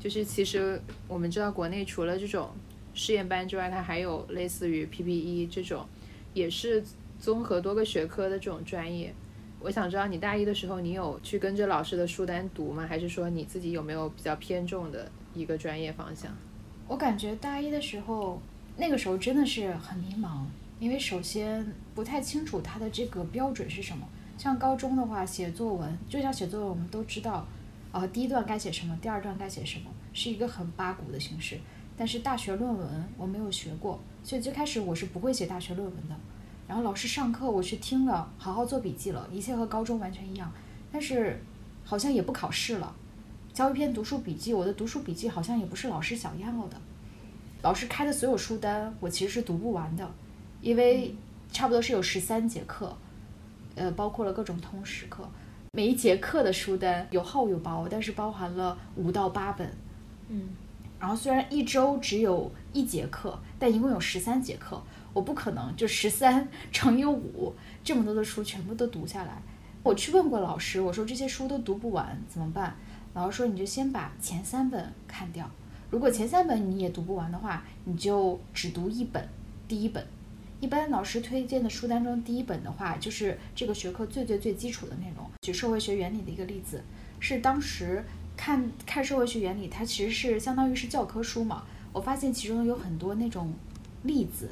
[0.00, 2.48] 就是其实我们知道国内除了这种
[2.94, 5.86] 试验班之外，它还有类似于 PPE 这种，
[6.32, 6.82] 也是
[7.20, 9.14] 综合多个学科的这种专业。
[9.64, 12.86] 我想知道你大一的时候，你有去跟着老师的书单读吗？
[12.86, 16.30] 还是说你自己有没有比较偏重的一个专业方向？
[16.86, 18.38] 我感觉大一的时候，
[18.76, 20.44] 那个时候真的是很迷茫，
[20.78, 24.06] 因为首先不太清楚它的这个标准是什么。
[24.36, 27.46] 像高中的话，写作文就像写作文，我们都知道，
[27.90, 31.56] 呃，第一段该写什么，第二段该写什么，是一个很八股的形式。
[31.96, 36.14] 但是大学论文我没有学过，所以最开始我是不会写大学论文的。
[36.66, 40.50] 然后老师上课我去听了，好好做笔记了，一切和高中完全一样。
[40.90, 41.38] 但是
[41.84, 42.94] 好像也不考试了，
[43.52, 46.76] 交一篇读书笔记，我的读书笔记好像也不是老师想要的。
[47.62, 50.08] 老师开的所有书单我其实是读不完的，
[50.60, 51.14] 因为
[51.50, 52.96] 差不多是有十三节课。
[53.76, 55.28] 呃，包括了各种通识课，
[55.72, 59.68] 每一节课的书单有厚有薄，但是包含了五到八本。
[60.28, 60.50] 嗯，
[61.00, 64.80] 然后虽然一周只有一节课，但一共有十三节课，
[65.14, 69.40] 我不可能就十三 乘以五这么多的书全部都读下来。
[69.82, 72.74] 我去问过老师，我说这些书都读不完怎么办？
[73.14, 75.50] 老师说你就先把前三本看掉，
[75.90, 79.26] 如果前三本你也读不完的话，你就只读一本，
[79.68, 80.06] 第一本。
[80.60, 85.30] 一般老师推荐的书单中，第一本的话就是这个学科最最最基础的内容。
[85.42, 86.82] 举社会学原理的一个例子，
[87.20, 88.02] 是当时
[88.34, 91.64] 看看社会学原理，它其实是相当于是教科书嘛。
[91.92, 93.52] 我发现其中有很多那种
[94.04, 94.48] 例子，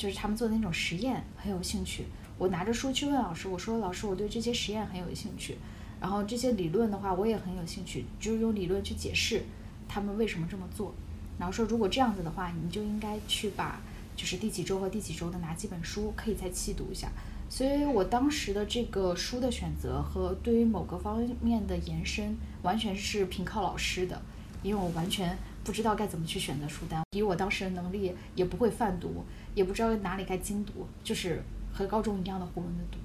[0.00, 2.06] 就是他们做的那种实验，很有兴趣。
[2.38, 5.58] 我拿着书去问老师，我说老师，我对这些实验很有兴趣，
[6.00, 9.42] 然后这些理论的话我也很有兴趣，就是用理论去解释
[9.86, 10.94] 他们为什么这么做。
[11.38, 13.78] 然后说如果这样子的话，你就应该去把。
[14.16, 17.08] 就是第几周和第几周的哪几本书可以再细读一下，
[17.48, 24.20] 所以我当时的这个书的选择和对于某个方面的延伸，完全是凭靠老师的，
[24.62, 25.38] 因为我完全
[25.70, 31.40] 不知道该怎么去选择书单，以我当时的能力也不会泛读，也不知道哪里该精读，就是
[31.72, 32.98] 和高中一样的囫囵的读，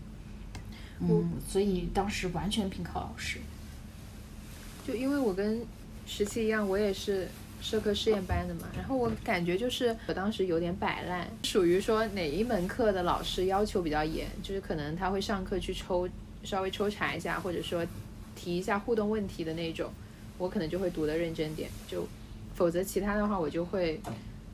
[1.01, 3.38] 嗯，所以当时完全凭靠老师。
[4.88, 5.63] 就因为我跟
[6.08, 7.28] 十七一样，我也是。
[7.62, 16.08] 社科试验班的嘛，然后我感觉就是我当时有点摆烂，属于说哪一门课的老师要求比较严，就是可能他会上课去抽
[16.43, 17.84] 稍微抽查一下，或者说
[18.36, 19.91] 提一下互动问题的那种，
[20.38, 22.08] 我可能就会读的认真点，就
[22.56, 24.02] 否则其他的话我就会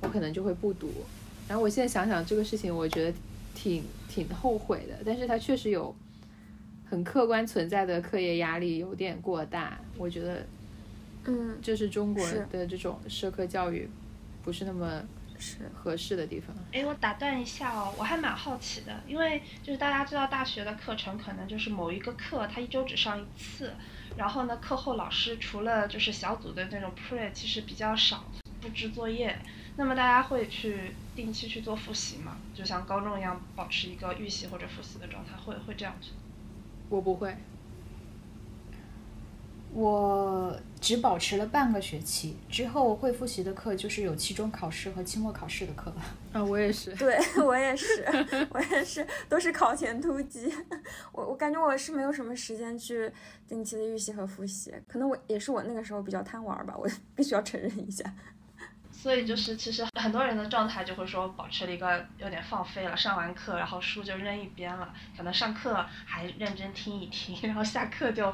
[0.01, 0.91] 我可能就会不读。
[1.47, 3.17] 然后我现在想想这个事情，我觉得
[3.55, 5.95] 挺挺后悔的，但是它确实有
[6.89, 10.45] 很客观存在的课业压力有点过大，我觉得。
[11.23, 13.87] 嗯，就是中国的这种社科教育，
[14.43, 15.03] 不是那么
[15.37, 16.47] 是合适的地方。
[16.71, 23.71] 哎，我打断一下哦，我还蛮好奇的，因为就是大家知道大学的课程可能就是某一个课它一周只上一次，
[24.17, 28.25] 然后呢课后老师除了就是小组的那种 pre，其实比较少
[28.61, 29.39] 布置作业。
[29.77, 32.37] 那么大家会去定期去做复习吗？
[32.53, 36.09] 就像高中一样，保持一个预习或者复习的状态，会会这样子？
[36.89, 37.35] 我不会。
[39.73, 46.03] 我只保持了半个学期，之后会复习的课就是有期中考试和期末考试的课了。
[46.33, 46.93] 啊，我也是。
[46.99, 48.05] 对我也是，
[48.51, 50.53] 我也是，都是考前突击。
[51.13, 53.09] 我我感觉我是没有什么时间去
[53.47, 58.03] 定期的预习和复习，可能我也是我那个时候比较贪玩吧，我必须要承认一下。
[58.91, 68.33] 所以就是，其实很多人的状态就会说，保持了一个有点放飞了，上完课然后书就扔一边了，可能上课还认真听一听，然后下课就。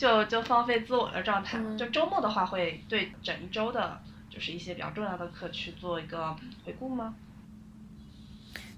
[0.00, 6.34] 就就放飞自我的状态，就周末的话会对整一周的，就是一些比较重要的课去做一个
[6.64, 7.14] 回顾吗？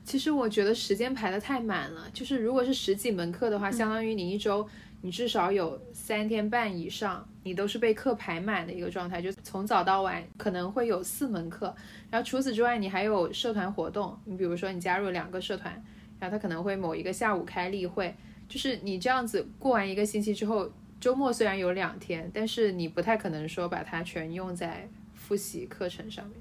[0.02, 4.68] 其实我觉得时间排的太满了，就是如果是十几门课的话，相当于你一周
[5.02, 11.72] 你至少有三天半以上，你都是被课排满的一个状态，就从早到晚可能会有四门课，
[12.10, 15.72] 然后除此之外你还有社团活动，你比如说你加入两个社团，
[16.18, 18.12] 然后他可能会某一个下午开例会，
[18.48, 20.68] 就是你这样子过完一个星期之后。
[21.02, 26.36] 周末虽然有两天，但是你不太可能说把它全用在复习课程上面。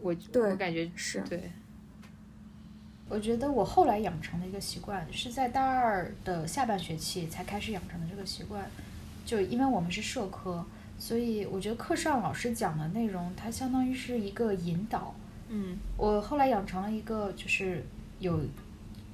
[0.00, 1.52] 我我感觉是对。
[3.08, 8.68] 我觉得我后来养成的一个习惯，是在大二的下半学期才开始养成的这个习惯。
[9.24, 10.66] 就因为我们是社科，
[10.98, 15.14] 所以我觉得课上老师讲的内容，它相当于是一个引导。
[15.50, 15.76] 嗯。
[15.96, 17.84] 我后来养成了一个，就是
[18.18, 18.40] 有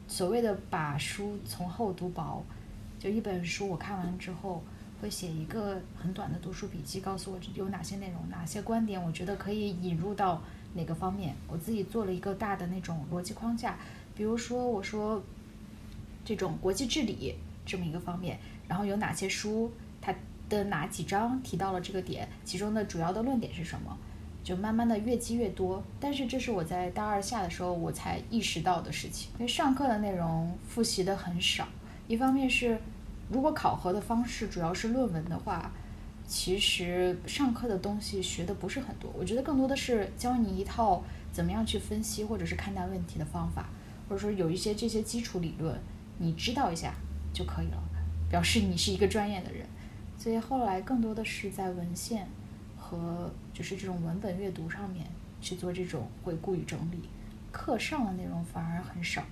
[0.06, 2.42] 所谓的把书从厚读薄。
[2.98, 4.62] 就一本书，我看完之后
[5.00, 10.42] 会写一个很短的读书笔记，告诉我有哪些内容、哪些观点，我觉得可以引入到
[10.74, 11.34] 哪个方面。
[11.46, 13.76] 我自己做了一个大的那种逻辑框架，
[14.16, 15.22] 比如说我说
[16.24, 20.12] 这种国际治理这么一个方面，然后有哪些书，它
[20.48, 23.96] 的哪几章提到了这个点，其中的主要的论点是什么，
[24.42, 25.80] 就慢慢的越积越多。
[26.00, 31.68] 但是这是我在大二下的时候我才意识到的事情，因为上课的内容复习的很少。
[32.08, 32.78] 一方面是，
[33.30, 35.70] 如果考核的方式主要是论文的话，
[36.26, 39.12] 其实上课的东西学的不是很多。
[39.16, 43.68] 我觉得更多的是教你一套怎么样去分析或者是看待问题的方法，
[44.08, 45.78] 或者说有一些这些基础理论，
[46.16, 46.94] 你知道一下
[47.34, 47.82] 就可以了，
[48.30, 49.66] 表示你是一个专业的人。
[50.16, 52.26] 所以后来更多的是在文献
[52.78, 55.06] 和就是这种文本阅读上面
[55.42, 57.08] 去做这种回顾与整理，
[57.52, 59.22] 课上的内容反而很少。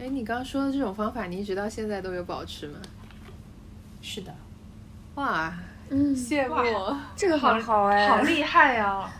[0.00, 2.78] 哎，你刚刚说的这种方法，你一直到现在都有保持吗？
[4.00, 4.32] 是的，
[5.16, 5.52] 哇，
[5.90, 9.10] 嗯，羡慕，这个好好哎，好厉害呀！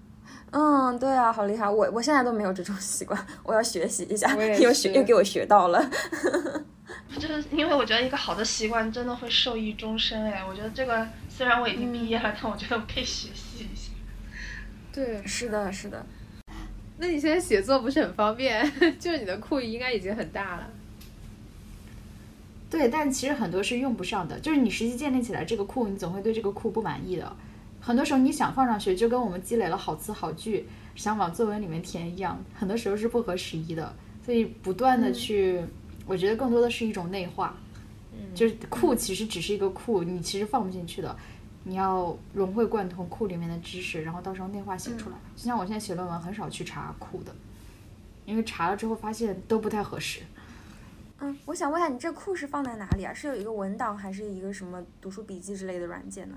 [0.52, 5.82] 嗯，对啊，好厉害，我我现在都没有这种习惯，我要学习一下，又学又给我学到了。
[7.18, 13.90] 就是因为我觉得一个好的习惯真的会受益终身哎，我觉得这个虽然我已经毕业了，但我觉得我可以学习一下。
[14.92, 16.04] 对，是的，是的。
[16.98, 18.64] 那你现在写作不是很方便？
[18.98, 20.70] 就是你的库应该已经很大了。
[22.70, 24.40] 对，但其实很多是用不上的。
[24.40, 27.36] 就是你实际建立起来这个库，你总会对这个库不满意的。
[27.80, 33.94] 很多时候你想放上去，就跟我们积累了好词好句，想往作文里面填一样，很多时候是不合时宜的。
[34.24, 35.62] 所以不断的去，
[36.06, 37.56] 我觉得更多的是一种内化。
[38.12, 41.16] 嗯，就是库其实只是一个库，你其实放不进去的。
[41.68, 45.16] 你要融会贯通库里面的知识，然后到时候内化写出来。
[45.34, 47.34] 就像我现在写论文，很少去查库的，
[48.24, 50.20] 因为查了之后发现都不太合适。
[51.18, 53.12] 嗯，我想问一下，你这库是放在哪里啊？
[53.12, 56.36] 是有一个文档，还是一个什么读书笔记之类的软件呢？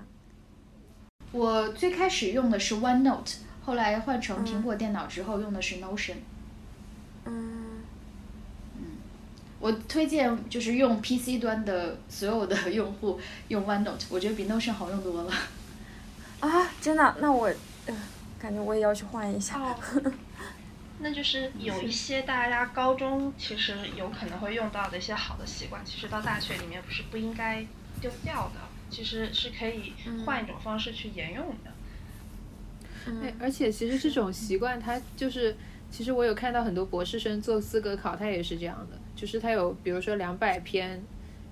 [1.30, 6.16] 我最开始用的是 OneNote，后来换成苹果电脑之后用的是 Notion。
[7.26, 7.59] 嗯。
[9.60, 15.32] 我推荐就是用 PC 端的所有的用户用 OneNote，我觉得比 Notion 好用多了。
[16.40, 17.16] 啊，真的？
[17.20, 17.52] 那我，
[18.40, 19.60] 感觉我也要去换一下。
[19.60, 19.76] 哦
[21.02, 27.64] 那就是有一些大家高中其实有可能会用到的一些好的习惯，其实到大学里面不是不应该
[28.02, 29.94] 丢掉的，其实是可以
[30.26, 31.70] 换一种方式去沿用的。
[33.22, 35.56] 哎，而且其实这种习惯它就是，
[35.90, 38.98] 其实我有看到很多博士生做资格考，他也是这样的。
[39.14, 41.02] 就是他有，比如说两百篇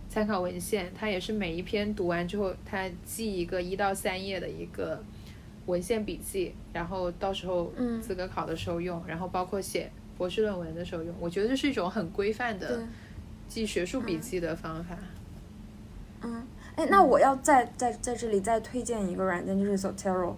[0.08, 5.02] 参考文献，他也是每一篇读完之后，他记一个一到三页的一个
[5.66, 11.14] 文献笔记，然后到时候资格考的时候用，然后包括写博士论文的时候用。
[11.20, 12.82] 我觉得这是一种很规范的
[13.48, 14.96] 记学术笔记的方法。
[16.22, 16.46] 嗯，
[16.76, 20.34] 哎，那我要再在在这里再推荐一个软件，就是 Zotero。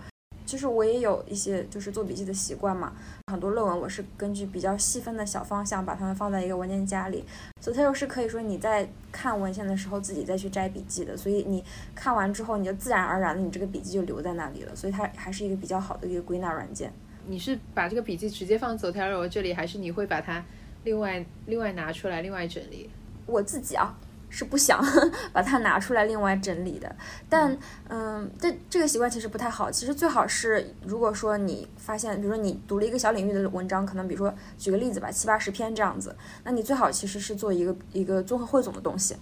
[0.50, 2.92] 就是我也有一些就是做笔记的习惯嘛，
[3.30, 7.24] 很多论文我是根据比较细分的小方向把它们放在一个文件夹里，
[7.60, 11.62] 所以它又是可以说你在看文献的时候自己再去摘笔记的，所以你
[11.94, 16.92] 看完之后你就自然而然的你这个笔记就留在那里了，所以它还是一个比较好的一个归纳软件。
[17.28, 20.44] 你是把这个笔记直接放走条流这里，还是你会把它
[20.82, 22.90] 另外另外拿出来另外整理？
[23.26, 23.96] 我自己啊。
[24.32, 24.80] 是不想
[25.34, 26.94] 把它拿出来另外整理的，
[27.28, 27.58] 但
[27.88, 29.68] 嗯，这这个习惯其实不太好。
[29.68, 36.14] 其实最好是，如果说你发现，比如说你读了一个小领域的文章，可能比如说举个例子吧，七八十篇这样子，
[36.44, 39.16] 那你最好其实是做一个一个综合汇总的东西。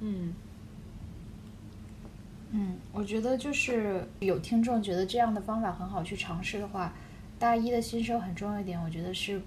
[0.00, 0.34] 嗯
[2.50, 6.92] 嗯，我觉得就是有听众觉得这样的方法很好去尝试的话，
[7.38, 9.40] 大一的新生很重要一点，我觉得是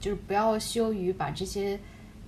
[0.00, 1.78] 就是不要羞于把这些。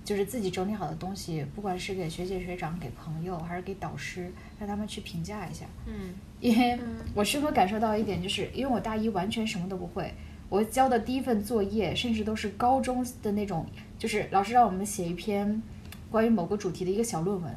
[0.07, 5.65] 就是自己整理好的东西，不管是给学姐学长、给朋友，还是给导师，让他们去评价一下。
[5.85, 6.79] 嗯， 因为
[7.13, 10.13] 我深刻感受到一点，就是因为我大一完全什么都不会，
[10.47, 13.65] 我交的第一份作业，甚至都是高中的那种，
[13.99, 15.61] 就是老师让我们写一篇
[16.09, 17.53] 关于某个主题的一个小论文，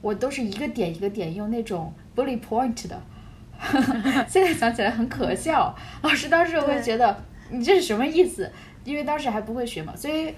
[0.00, 3.02] 我都是一个点一个点用那种 bullet point 的，
[4.26, 5.76] 现在想起来很可笑。
[6.00, 8.50] 老师当时会觉得你这是什么意思？
[8.82, 10.34] 因为当时还不会学嘛，所以。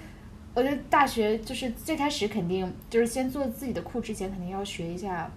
[0.55, 5.29] 我觉得大学就是最开始肯定就是先做自己的库之前，肯定要学一下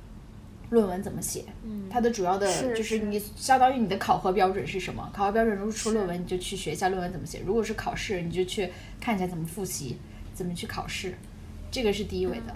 [0.71, 1.45] 论文怎么写。
[1.64, 5.11] 嗯，它的主要的就是你相当于你的考核标准是什么？
[5.12, 9.97] 考核标准如果出论文，你就去学一下论文怎么写；如果是考试，你就去看一下怎么复习，
[10.33, 11.14] 怎么去考试。
[11.71, 12.55] 这个是第一位的。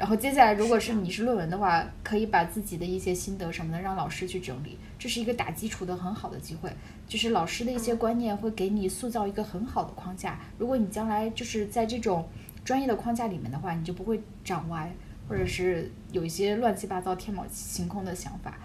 [0.00, 6.72] 然后接下来，如果是你是论文的话，可以把自己的一些心得什么的让老师去整理，这是一个打基础的很好的机会。
[7.06, 10.40] 就是老师的一些观念会给你塑造一个很好的框架。
[10.56, 12.26] 如果你将来就是在这种
[12.64, 14.90] 专业的框架里面的话，你就不会长歪，
[15.28, 18.56] 或者是有一些乱七八糟、天马行空的想法。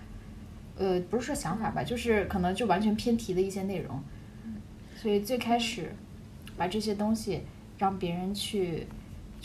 [0.77, 4.01] 呃，不是说想法吧，就是可能就完全偏题的一些内容。
[4.95, 5.93] 所以最开始
[6.55, 7.41] 把这些东西
[7.77, 8.87] 让别人去。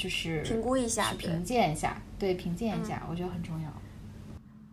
[0.00, 3.70] 就是评估一下，评鉴一下，对，评鉴一下，我觉得很重要。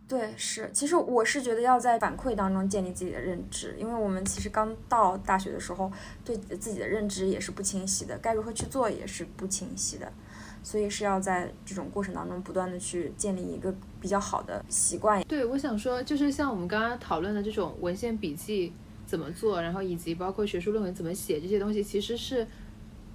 [0.08, 5.92] 对，是，其实我是觉得要在反馈当中建立自己的认知，因为我们其实刚到大学的时候，
[6.24, 10.10] 对自己的认知也是不清晰的，该如何去做也是不清晰的，
[10.62, 15.22] 所以是要在这种过程当中不断的去建立一个比较好的习惯。
[15.24, 18.72] 对，我想说，就是像我们刚刚讨论的这种文献笔记
[19.04, 22.46] 怎么做，然后以及包括学术论文怎么写这些东西，其实是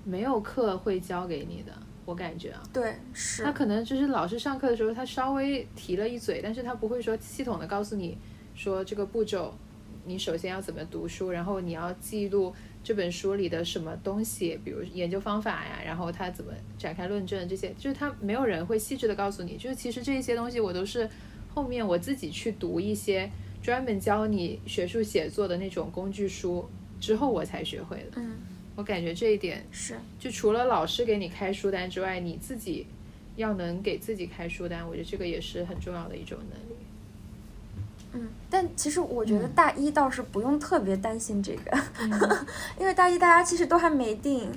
[0.04, 1.74] 没有课会教给你的。
[2.06, 8.18] 我感觉啊，对，是他可能就是老师上课的时候，他稍微提了一嘴，但是他不会说系统的告诉你
[8.54, 9.54] 说这个步骤，
[10.06, 21.10] 你首先要怎么读书，然后你要记录这本书里的什么东西，比如研究方法呀，然后他怎么展开论证这些，就是他没有人会细致的告诉你，就是其实这些东西我都是
[21.54, 23.30] 后面我自己去读一些
[23.62, 26.68] 专门教你学术写作的那种工具书
[27.00, 28.08] 之后我才学会的。
[28.16, 28.38] 嗯。
[28.76, 32.88] 我感觉这一点是，就除了老师给你开书单之外，你自己
[33.36, 36.76] 要能给自己开书单，我觉得这个也是很重要的一种能力。
[38.14, 41.78] 嗯，但其实我觉得大一倒是不用特别担心这个，
[42.80, 44.52] 因为大一大家其实都还没定，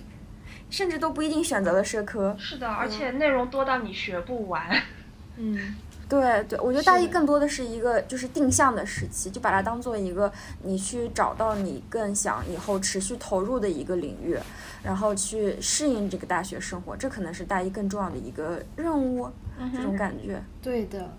[0.70, 2.34] 甚至都不一定选择了社科。
[2.38, 4.82] 是的，而且内容多到你学不完。
[5.36, 5.74] 嗯。
[6.08, 10.32] 对对，我觉得大一更多的是一个就是定向的时期，就把它当做一个
[10.62, 14.38] 你去找到你更想以后持续投入的一个领域，
[14.84, 19.28] 然后去适应这个大学生活，这可能是大一更重要的一个任务，
[19.74, 20.40] 这种感觉。
[20.62, 21.12] 对的，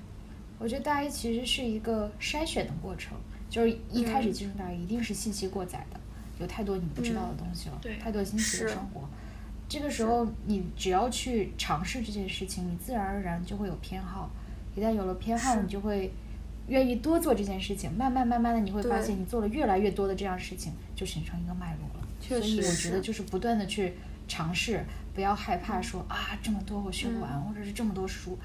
[0.57, 3.17] 我觉得大一其实是一个筛选的过程，
[3.49, 5.99] 就是一开始进入大一一定是信息过载的，
[6.39, 9.01] 有太多你不知道的东西了，太多新奇的生活。
[9.67, 14.29] 这个时候你只要去尝试这件事情，你自然而然就会有偏好。
[14.77, 16.11] 一旦有了偏好，你就会
[16.67, 17.91] 愿意多做这件事情。
[17.91, 22.07] 慢慢慢慢的，你会发现你做了越来越多的这样事情，就形成一个脉络了。
[22.21, 23.93] 确实，我觉得就是不断的去
[24.27, 28.37] 尝试，不要害怕说啊这么多我学不完，或者是这么多书，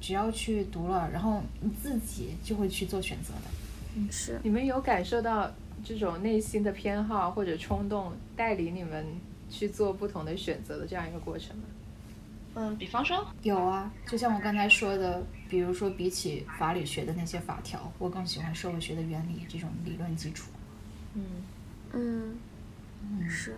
[0.00, 3.50] 只要去读了，然后你自己就会去做选择的。
[3.96, 4.38] 嗯，是。
[4.44, 5.50] 你们有感受到
[5.84, 9.04] 这种内心的偏好或者冲动带领你们
[9.50, 11.64] 去做不同的选择的这样一个过程吗？
[12.56, 20.50] 嗯，比方说有啊，就像我刚才说的，比如说比起法理学的那些法条，我更喜欢社会学的原理这种理论基础。
[21.14, 21.22] 嗯
[21.92, 22.36] 嗯
[23.02, 23.56] 嗯，是。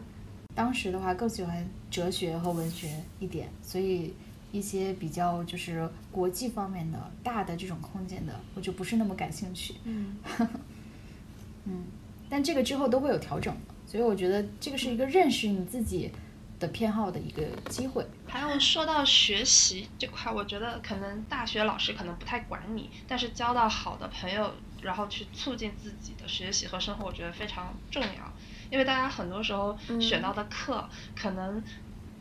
[0.55, 2.87] 当时的话更喜欢哲学和文学
[3.19, 4.13] 一点，所以
[4.53, 9.75] 一些比较就是国际方面的大的这种空间的，我就不是那么感兴趣。
[9.85, 10.17] 嗯
[11.65, 11.85] 嗯，
[12.29, 16.11] 但这个之后都会有调整，所以我觉得这个是一个认识你自己。
[16.63, 18.07] 的偏好的一个机会。
[18.29, 28.33] 还有说到学习这块，我觉得可能大学老师可能不太管你，但是交到好的朋友然后去促进自己的学习和生活，我觉得非常重要。
[28.71, 31.63] 因为大家很多时候选到的课，可能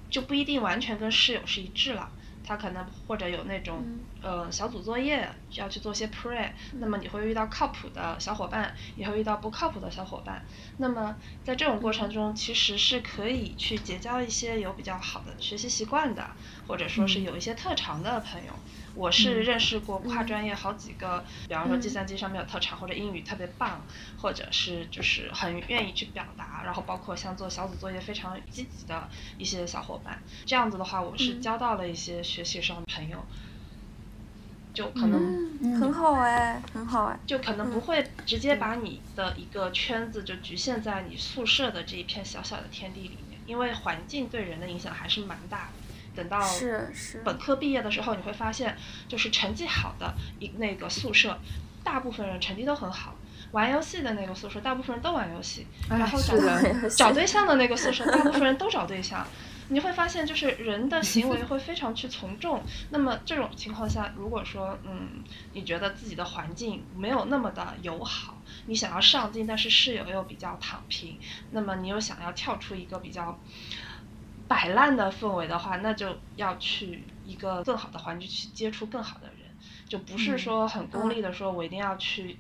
[0.10, 2.12] 就不一定完全跟室友是一致了。
[2.44, 10.46] 他可能或者有那种呃小组作业要去做些 pre，那么你会遇到靠谱的小伙伴，也会遇到不靠谱的小伙伴。
[10.78, 16.36] 那么在这种过程中，其实是可以去结交一些有比较好的学习习惯的，
[16.66, 18.54] 或者说是有一些特长的朋友。
[18.94, 23.86] 我是认识过跨专业好几个，比方说计算机上面有特长，或者英语特别棒，
[24.18, 30.20] 或者是就是很愿意去表达，然后包括像做小组作业非常积极的一些小伙伴。
[30.46, 33.26] 这样子的话，我是交到了一些学习上的朋友，
[34.74, 45.81] 就可能很好哎，很好哎，就可能不会直接把你的一个圈子就局限在你宿舍的这一片小小的天地里面，因为环境对人的影响还是蛮大的。
[46.22, 46.40] 等到
[47.24, 51.40] 本科毕业的时候，你会发现，就是成绩好的一那个宿舍，
[51.84, 53.16] 大部分人成绩都很好。
[53.52, 55.66] 玩游戏的那个宿舍，大部分人都玩游戏。
[55.90, 56.36] 然后找
[56.90, 59.26] 找对象的那个宿舍，大部分人都找对象。
[59.70, 62.62] 你会发现，就是人的行为会非常去从众。
[62.90, 71.18] 那么这种情况下，如果说嗯，你觉得自己的环境没有那么的友好，你想要上进，但是室友又比较躺平，
[71.52, 73.40] 那么你又想要跳出一个比较。
[74.52, 79.48] 摆烂的氛围的话，那就要去一个更好的环境去接触更好的人，
[79.88, 82.38] 就不是说很功利的说，我一定要去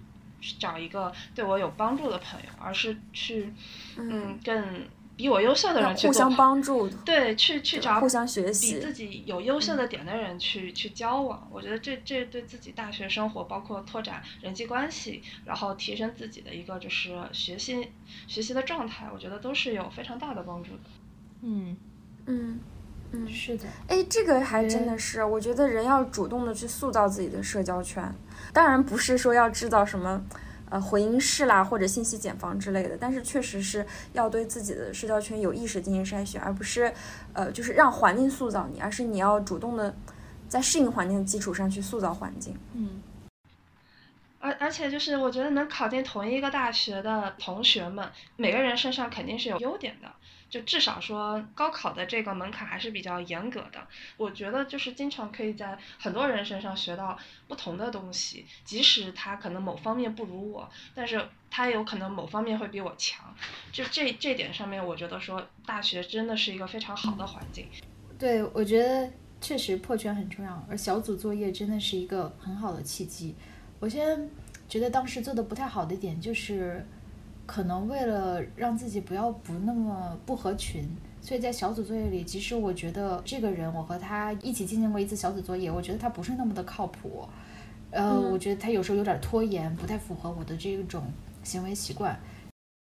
[0.60, 3.54] 找一个对我有帮助的朋友，而是去
[3.96, 4.86] 嗯更
[5.16, 11.48] 比我优秀的人去互相帮助，对，去去找互相学习比自己有优秀的点的人去去交往。
[11.50, 17.94] 我觉得这这对自己大学生活，包括拓展人际关系，然后提升自己的一个就是学习
[18.28, 20.84] 学习的状态，我觉得都是有非常大的帮助的。
[21.44, 21.78] 嗯。
[22.26, 22.60] 嗯，
[23.12, 28.14] 嗯，是的，哎，这个还真的是，我觉得人要主动的去塑造自己的社交圈，
[28.54, 30.24] 当然不是说要制造什么，
[30.70, 36.94] 呃，回音室啦或者信息茧房之类的，但是确实是要对自己的社交圈有意识进行筛选，而不是，
[37.34, 39.94] 呃，就是让环境塑造你，而是你要主动的
[40.48, 42.56] 在适应环境的基础上去塑造环境。
[42.74, 43.02] 嗯，
[44.40, 48.08] 而而且就是我觉得能考进同一个大学的同学们，
[48.38, 50.10] 每个人身上肯定是有优点的。
[50.52, 53.88] 就至少说，高考的这个门槛还是比较严格的。
[54.18, 63.34] 我觉得就是经常可以在很多人身上学到不同的东西，即使他可能某方面不如我，但是他有可能某方面会比我强。
[63.72, 67.66] 就这这点上面，我觉得说大学真的是一个非常好的环境。
[68.20, 73.34] 对，我觉得确实破圈很重要，而小组作业真的是一个很好的契机。
[73.80, 74.22] 我现在
[74.68, 76.86] 觉得当时做的不太好的点就是。
[77.46, 80.88] 可能为了让自己不要不那么不合群，
[81.22, 87.28] 所以在小组作业里，即使我觉得这个人我和他一起进行过一次小组作业，我觉得他不是那么的靠谱，
[87.90, 91.04] 呃，我觉得他有时候有点拖延，不太符合我的这种
[91.44, 92.18] 行为习惯。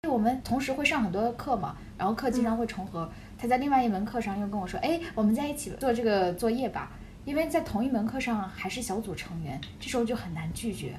[0.09, 3.11] 我们同时会上很多课嘛，然后课经常会重合。
[3.37, 6.93] 他在另外一门课上又跟我说：“哎，我们在一起做这个作业吧。”
[7.27, 10.97] 因为在同一门课上还是小组成员，这时候就很难拒绝。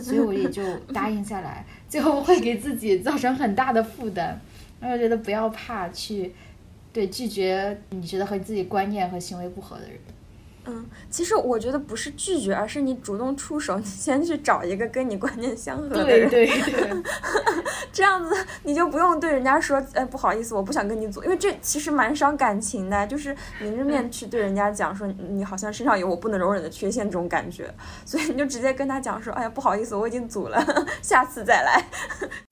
[0.00, 0.62] 所以我也就
[0.92, 4.40] 答应下来，最后会给自己造成很大的负担。
[4.80, 6.32] 我觉得不要怕去，
[6.92, 9.98] 对拒绝你觉得和你自己观念和行为不合的人。
[10.70, 16.30] 嗯，其实我觉得不是拒绝，而是你主动出手，你先去找一个跟你观念相合的人。
[16.30, 17.02] 对对对，
[17.92, 27.72] 这样子你就不用对人家说，哎，不好意思，我不想跟你组，因为这其实蛮伤感情的，就是明着面去对人家讲说，你好像身上有我不能容忍的缺陷这种感觉，
[28.04, 30.64] 所以你就直接跟他讲说，哎呀，不好意思，我已经组了，
[31.02, 31.82] 下次再来。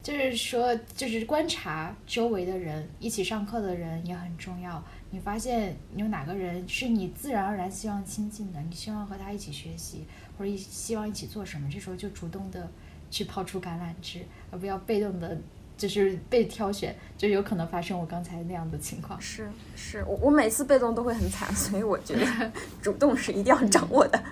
[0.02, 4.82] 就是说，就是观察周围的人，一起上课的人也很重要。
[5.10, 10.04] 你发现有哪个人是你自然而然希望亲近的，你希望和他一起学习，
[10.36, 12.70] 或者一希望一起做什么，这时候就主动的
[13.10, 15.38] 去抛出橄榄枝，而不要被动的，
[15.78, 19.18] 就是被挑选，就有可能发生我刚才那样的情况。
[19.18, 22.52] 是是，我我每次被动都会很惨， 所以我觉得
[22.82, 24.22] 主动是一定要掌握的。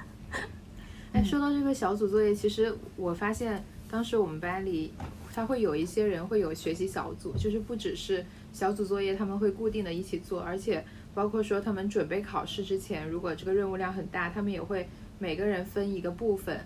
[1.15, 4.93] 哎，说到这个小组作业，其实我发现当时我们班里，
[5.33, 8.23] 他会有一些人会有学习小组，就是不只是。
[8.57, 10.83] 小组作业他们会固定的一起做，而且
[11.15, 14.89] 包括说他们准备考试之前，如果这个任务量很大，他们也会
[15.19, 16.59] 每个人分一个部分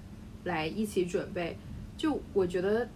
[0.44, 1.58] 来一起准备。
[1.96, 2.88] 就我觉得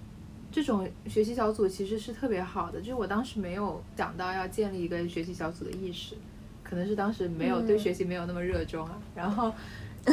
[0.53, 6.15] 这种学习小组其实是特别好的，就是我当时没有想到要建立一个学习小组的意识，
[6.63, 8.97] 可能是当时没有对学习没有那么热衷啊。
[9.17, 9.53] 然后，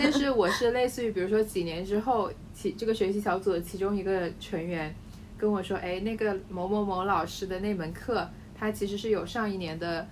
[0.00, 4.94] 但是我是类似于比如说几年之后，其这个学习小组的其中一个成员。
[5.42, 10.06] 跟我说，哎，那个某某某老师的那门课，他其实是有上一年的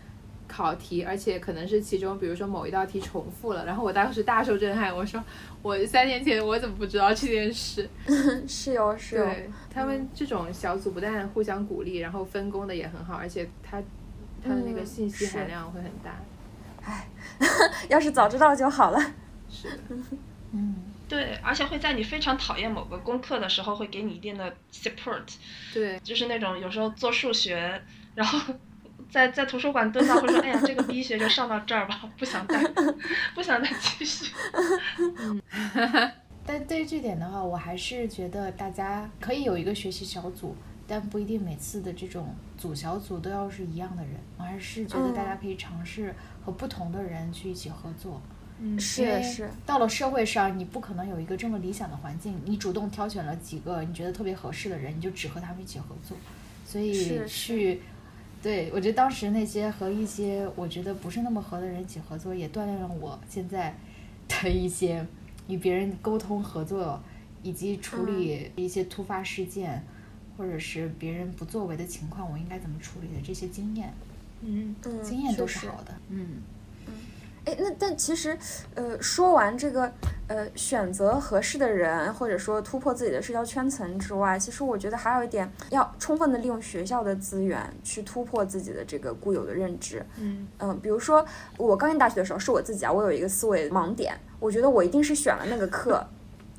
[0.49, 5.22] 考题，而且可能是其中，比如说某一道题重复了，然后我当时大受震撼，我说
[5.62, 7.89] 我三年前我怎么不知道这件事？
[8.49, 9.26] 是哟是哟，
[9.72, 13.81] 他们这种小组不但互相鼓励，然后分工的也很好，而且他
[14.43, 16.18] 他的那个信息含量会很大。
[16.83, 17.09] 唉，
[17.89, 18.99] 要是早知道就好了。
[19.49, 19.78] 是的，
[20.51, 20.74] 嗯，
[21.11, 25.25] 对，而且会在你非常讨厌某个功课的时候，会给你一定的 support。
[25.75, 27.83] 对，就是那种有时候做数学，
[28.15, 28.55] 然后。
[29.11, 32.63] 在在图书馆蹲到，会说：“哎呀，这个 B 学就上到这儿吧，不想再，
[33.35, 34.33] 不想再继续。”
[35.19, 35.43] 嗯，
[36.47, 40.57] 但对于这点的话，我还是觉得大家可以有一个学习小组，
[40.87, 44.13] 但不一定每次的这种组小组都要是一样的人。
[44.39, 48.23] 我还是觉得大家可以尝试和不同的人去一起合作。
[48.23, 48.39] 嗯，
[48.79, 49.51] 是是。
[49.65, 56.17] 到了社会上，你不可能有一个这么理想的环境，你主动挑选了几个你觉得特别合适的人，你就只和他们一起合作。
[56.67, 57.81] 所以去。
[58.43, 63.77] 对，我觉得当时那些和一些我觉得不是那么合的人一起合作，也锻炼了我现在
[64.29, 65.07] 的一些
[65.47, 66.99] 与别人沟通合作，
[67.43, 69.85] 以及处理一些突发事件，
[70.39, 73.93] 或者是别人不作为的情况，我应该怎么处理的这些经验。
[74.41, 75.95] 嗯，经验都是好的。
[76.09, 76.39] 嗯。
[77.47, 78.36] 哎，那但其实，
[78.74, 79.91] 呃，说完这个，
[80.26, 90.05] 呃，选择合适的人，或者说突破自己的社交圈层之外，其实我觉得还有一点，要充分的利用学校的资源去突破自己的这个固有的认知。
[90.18, 91.24] 嗯嗯，比如说
[91.57, 96.07] 我刚进大学的时候，是我自己啊，我有一个思维盲点，我觉得我一定是选了那个课，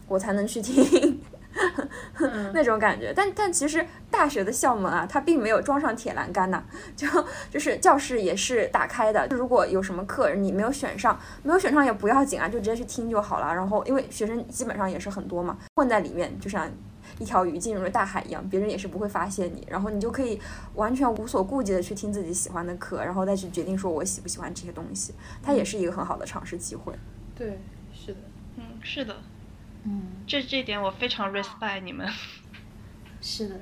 [0.08, 1.21] 我才能去听。
[2.54, 6.64] 那种感觉，但但其实大学的校门啊，它并没有装上铁栏杆呐，
[6.96, 7.08] 就
[7.50, 9.28] 就是教室也是打开的。
[9.32, 13.54] 如果有什么课你没有选上，没有选上也不要紧啊，就直接去听就好了。
[13.54, 16.70] 然后因为学生基本上也是很多嘛，混在里面就像
[17.20, 19.66] 一条鱼进入了大海一样，别人也是不会发现你。
[19.70, 20.40] 然后你就可以
[20.76, 25.14] 完全无所顾忌的去听自己喜欢的课，然后再去决定说我喜不喜欢这些东西。
[25.44, 26.94] 它也是一个很好的尝试机会。
[27.36, 27.60] 对，
[27.94, 28.20] 是的，
[28.58, 29.16] 嗯，是的。
[29.84, 32.08] 嗯，这这点我非常 respect 你们。
[33.20, 33.60] 是的，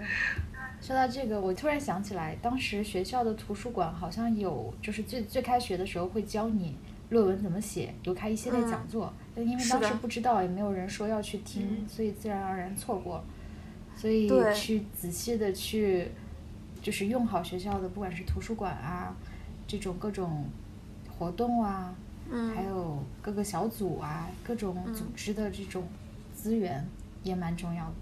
[0.81, 6.77] 说到这个，我突然想起来，当时学校的图书馆好像有，就是最最开学的时候会教你
[7.09, 9.13] 论文怎么写，有开一系列讲座。
[9.35, 13.21] 但因为当时不知道，也没有人说要去听，所以自然而然错过。
[13.97, 16.09] 所以去仔细的去，
[16.81, 19.13] 就是用好学校的，不管是图书馆啊，
[19.67, 20.45] 这种各种
[21.17, 21.93] 活动啊，
[22.55, 25.83] 还有各个小组啊，各种组织的这种。
[26.39, 26.87] 资源
[27.21, 27.93] 也蛮重要的。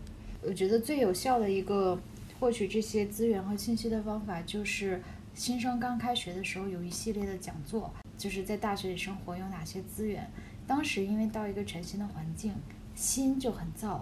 [0.44, 2.00] 我觉得最有效的一个
[2.40, 5.02] 获取这些资源和信息的方法，就是
[5.34, 10.30] 新生刚开学的时候有一系列的讲座，就是在大学里生活有哪些资源。
[10.68, 12.54] 当时因为到一个全新的环境，
[12.94, 14.02] 心就很燥，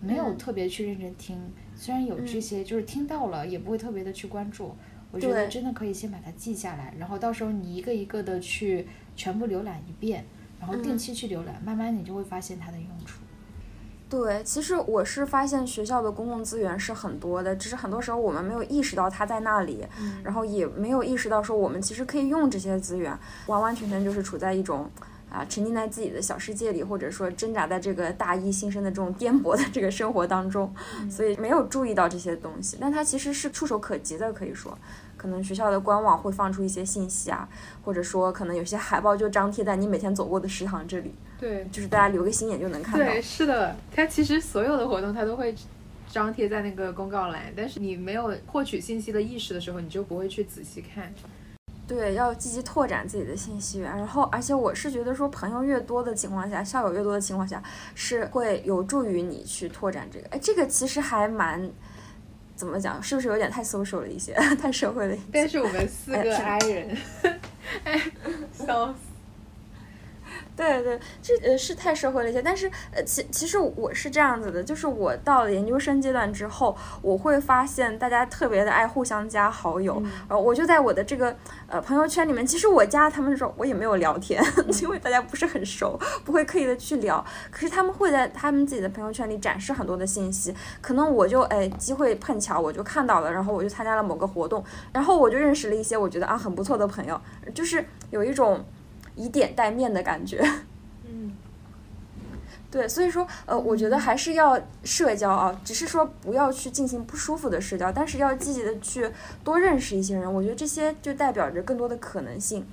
[0.00, 1.40] 没有特别去认真听。
[1.74, 4.74] 虽然有这些，就是听到了，也不会特别的去关注。
[5.10, 8.86] 我觉得真的可以先把它记下来，然后到时候你一个一个的去
[9.16, 10.24] 全部浏览一遍，
[10.60, 13.20] 然后定期去浏览，慢慢你就会发现它的用处。
[14.14, 19.84] 对，其实我是发现学校的公共资源是很多的，只是很多时候我们没有意识到它在那里，
[20.22, 24.88] 然后也没有意识到说我们其实可以用这些资源，完完全全就是处在一种
[25.28, 30.72] 啊沉浸在自己的小世界里，或者说挣扎在这个大一新生的这种颠簸的这个生活当中，
[31.10, 34.78] 所以没有注意到这些东西，但它其实是触手可及的，可以说。
[35.16, 37.48] 可能学校的官网会放出一些信息啊，
[37.82, 41.14] 或者说可能有些海报就张贴在你每天走过的食堂这里。
[41.44, 43.04] 对，就是大家留个心眼就能看到。
[43.04, 45.54] 对，是的，它其实所有的活动它都会
[46.10, 51.12] 张贴在那个公告栏，但是你没有获取信息的意识的时候，你就不会去仔细看。
[51.86, 53.94] 对，要积极拓展自己的信息源。
[53.94, 57.62] 然后，而且我是觉得说，朋友越多的情况下，校友越多的情况下，
[57.94, 60.26] 是会有助于你去拓展这个。
[60.30, 61.70] 哎，这个其实还蛮。
[62.56, 63.02] 怎么讲？
[63.02, 64.32] 是不是有点太 social 了一些，
[64.62, 65.24] 太社会了一些？
[65.32, 66.96] 但是我们四个 I 人，
[67.82, 68.00] 哎，
[68.52, 69.13] 笑死。
[70.56, 81.36] 对对，这呃是太社会了一些，但是呃其其实我是这样子的，就是我到了研究生阶段之后，我会发现大家特别的爱互相加好友，呃我就在我的这个
[81.66, 84.40] 呃朋友圈里面，其实我加他们的时候我也没有聊天，
[84.80, 97.20] 因为大家不是很熟，不会刻意的去聊，可是他们会在他们自己的朋友圈里展示很多的信息，可能我就哎机会碰巧我就看到了，然后我就参加了某个活动，然后我就认识了一些我觉得啊很不错的朋友，
[97.52, 98.64] 就是有一种。
[99.16, 100.42] 以点带面的感觉，
[101.08, 101.32] 嗯，
[102.70, 109.08] 对，所以说，呃，我觉得还是要社交啊，只是说不要去进行不舒服的社交，但是要积极的去
[109.44, 112.66] 多认识一些人，我觉得这些就代表着更多的可能性。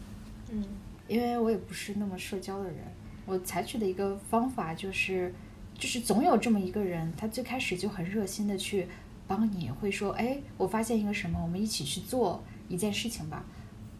[0.49, 0.65] 嗯，
[1.07, 2.77] 因为我也不是那么社交的人，
[3.25, 5.33] 我采取的一个方法就是，
[5.77, 8.87] 就是总有这么一个人，他最开始就很热心的去
[9.27, 13.45] 帮你，会说，哎，我发现一个什么，我们一起去做一件事情吧。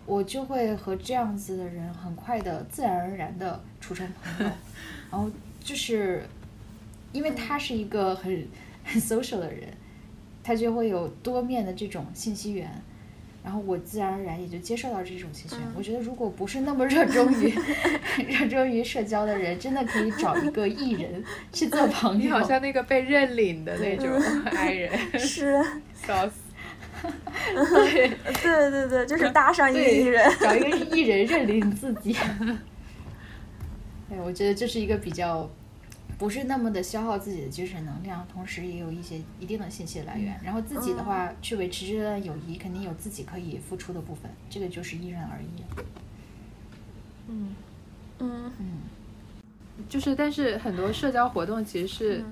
[0.05, 4.51] 我就会和这样子的人很快的、自然而然的处成朋友，
[5.11, 5.29] 然后
[5.63, 6.23] 就是
[7.11, 8.47] 因为他是一个很
[8.83, 9.67] 很 social 的人，
[10.43, 12.69] 他就会有多面的这种信息源。
[13.43, 15.65] 然后我自然而然也就接受到这种信息源。
[15.75, 17.51] 我觉得如果不是那么热衷于
[18.29, 22.19] 热衷于社交的人，真的可以找一个艺人去做朋友。
[22.19, 24.07] 你好像那个被认领的那种
[24.45, 25.59] 爱人， 是
[26.05, 26.33] 笑死。
[27.53, 28.09] 对
[28.41, 32.15] 对对对，就是搭上一个艺人，找一个艺人认领自己。
[34.09, 35.49] 哎，我觉得这是一个比较。
[36.17, 40.39] 不是那么的消耗自己的精神能量，同时也有一些一定的信息来源。
[40.43, 45.63] 然后自己的话，去维持这段友谊，肯定有自己可以付出的部分，这个就是因人而异。
[47.27, 47.55] 嗯
[48.19, 48.81] 嗯嗯，
[49.89, 52.23] 就是，但是很多社交活动其实是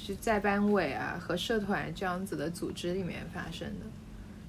[0.00, 3.86] 是在班委啊和社团这样子的组织里面发生的。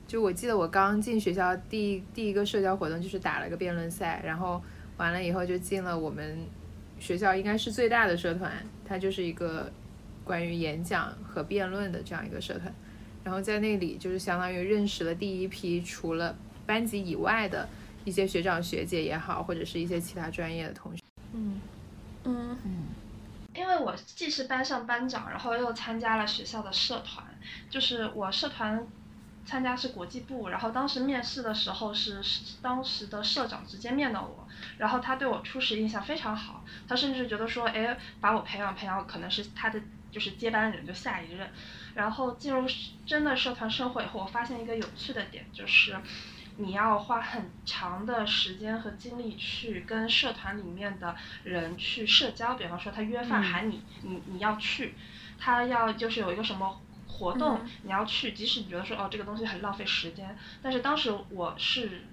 [0.08, 4.62] 就我记得我刚进学校第第一个社交活动就是打了个辩论赛，然后
[4.98, 6.40] 完了以后就进了我们。
[7.00, 8.52] 学校应该是最大的社团，
[8.86, 9.72] 它就是一个
[10.24, 12.72] 关于演讲和辩论的这样一个社团。
[13.24, 17.68] 然后在那里就是相当于认识了第一批除了班级以外的
[18.06, 21.02] 一些学长学姐也好，或者是一些其他专业的同学。
[21.34, 21.60] 嗯
[22.26, 22.84] 嗯嗯。
[23.62, 27.24] 因为我既是班上班长，然后又参加了学校的社团，
[27.70, 28.88] 就是我社团
[29.46, 32.24] 参加是国际部，然后当时面试的时候是
[32.60, 34.48] 当时的社长直接面到我。
[34.80, 39.80] 然后他对我初始印象非常好，他甚至觉得说，哎，把我培养培养，可能是他的
[40.12, 41.48] 就是接班人，就下一任。
[41.94, 42.68] 然后进入
[43.06, 45.96] 真的社团生活以后，我发现一个有趣的点，就是
[46.62, 54.94] 你要花很长的时间和精力去跟社团里面的人去社交，比方说他约饭喊你，你你要去，
[55.38, 62.04] 他要就是有一个什么活动你要去，即使你觉得说哦这个东西很浪费时间，但是当时我是。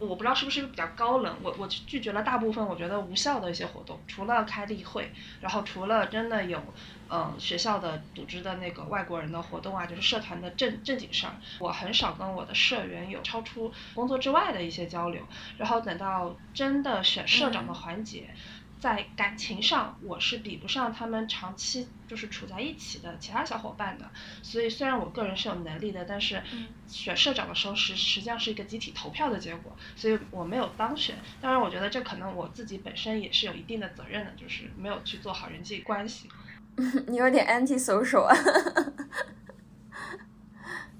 [0.00, 5.10] 我不知道是不是比较高冷，我我拒绝了大部分我觉得无效的一些活动，除了开例会，
[5.40, 6.62] 然后除了真的有，
[7.10, 15.22] 嗯学校的组织的那个外国人的活动啊，就是社团的正正经事儿，我很少跟我的社员有超出工作之外的一些交流，
[15.56, 18.30] 然后等到真的选社长的环节。
[18.80, 24.08] 在感情上，我是比不上他们长期就是处在一起的其他小伙伴的。
[24.40, 26.40] 所以虽然我个人是有能力的，但是
[26.86, 31.16] 选社长的时候实实际上是一个集体投票的结果，所以我没有当选。
[31.40, 36.30] 当然，我觉得这可能我自己本身也是有一定的责任的，就是没有去做好人际关系。
[37.06, 38.36] 你有点 anti social 啊。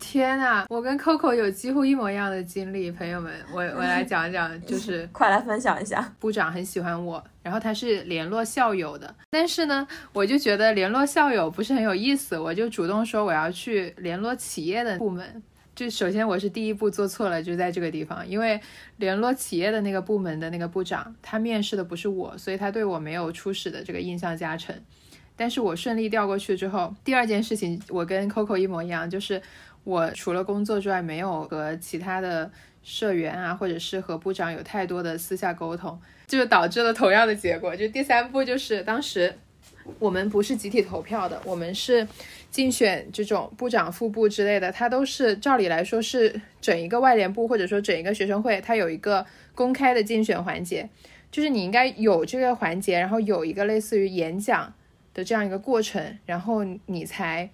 [0.00, 6.14] 天呐，我跟 Coco 有几乎一模一样的经历，朋友们，我我来讲讲，就是 快来分享一下。
[6.18, 15.42] 部长很喜欢我，然后他是联络校友的，但是呢，我就觉得联络校友不是很有意思，我就主动说我要去联络企业的部门。
[15.74, 18.58] 就首先我是第一步做错了，就在这个地方，因为
[18.96, 24.74] 联络企业的那个部门的那个部长，他面试的不是我，所以他对我没有初始的这个印象加成。
[25.38, 29.40] 但是我顺利调过去之后，第二件事情我跟 Coco 一模一样，就是。
[29.84, 32.50] 我除了工作之外，没有和其他的
[32.82, 37.74] 社员啊，或者是和部长有太多的私下沟通，就导致了同样的结果。
[37.74, 39.34] 就第三步，就是当时
[39.98, 42.06] 我们不是集体投票的，我们是
[42.50, 49.24] 竞选这种部长、副部之类的，它都是照理来说是整一个外联部或者说整一个学生会，它有一个
[49.54, 50.86] 公开的竞选环节，
[51.30, 54.70] 就是你应该有这个环节，然后有一个类似于演讲
[55.18, 57.50] 的这样一个过程，然后你才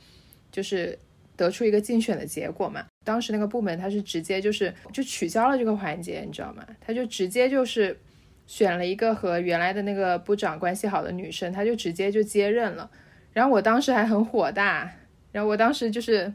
[0.53, 0.99] 就是。
[1.37, 2.87] 得出一个竞选的结果嘛？
[3.05, 6.65] 当时那个部门他是直接就是就取消了这个环节，你知道吗？
[6.81, 7.99] 他就直接就是
[8.47, 12.89] 选了一个和原来的那个部长关系好的女生，他就直接就接任了。
[13.33, 14.89] 然后我当时还很火大，
[15.33, 16.33] 然后我当时就是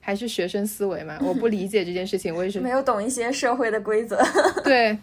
[0.00, 4.20] 还是学生思维嘛，我不理解这件事情为什么没有懂一些社会的规则。
[4.64, 4.98] 对，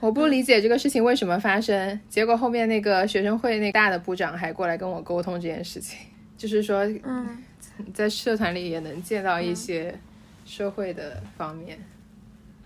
[0.00, 2.00] 我不理解这个事情为什么发生。
[2.08, 5.98] 结果后面那个学生会那大的部长还过来跟我沟通这件事情，
[6.36, 7.42] 就是说，嗯。
[7.92, 10.00] 在社团里也能见到一些
[10.46, 11.78] 社会的方面，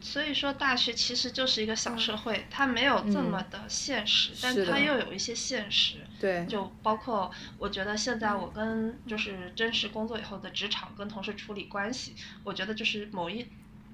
[0.01, 5.97] 所以说大学其实就是一个小社会，它没有这么的现实，但它又有一些现实。
[6.21, 7.29] 对，就包括
[7.59, 12.15] 我觉得现在我跟就是真实工作以后的职场跟同事处理关系，
[12.45, 13.45] 我觉得就是某一。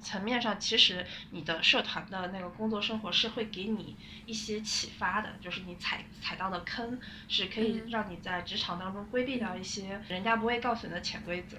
[0.02, 11.56] 层面上，其实你的社团的那个工作生活是会给你一些启发的，就是你踩踩到的坑，是可以让你在职场当中规避掉一些人家不会告诉你的潜规则。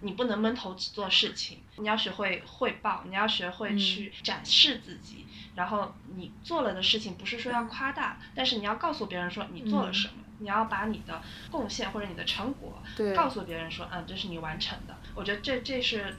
[0.00, 5.26] 你不能闷头只做事情，你要学会汇报，你要学会去展示自己。
[5.54, 12.82] 然后你做了的事情，不是说要夸大，但是你要告诉别人说你做了什么，你要把你的贡献或者你的成果
[13.14, 14.96] 告诉别人说，嗯，这是你完成的。
[15.14, 16.16] 我觉得这这是。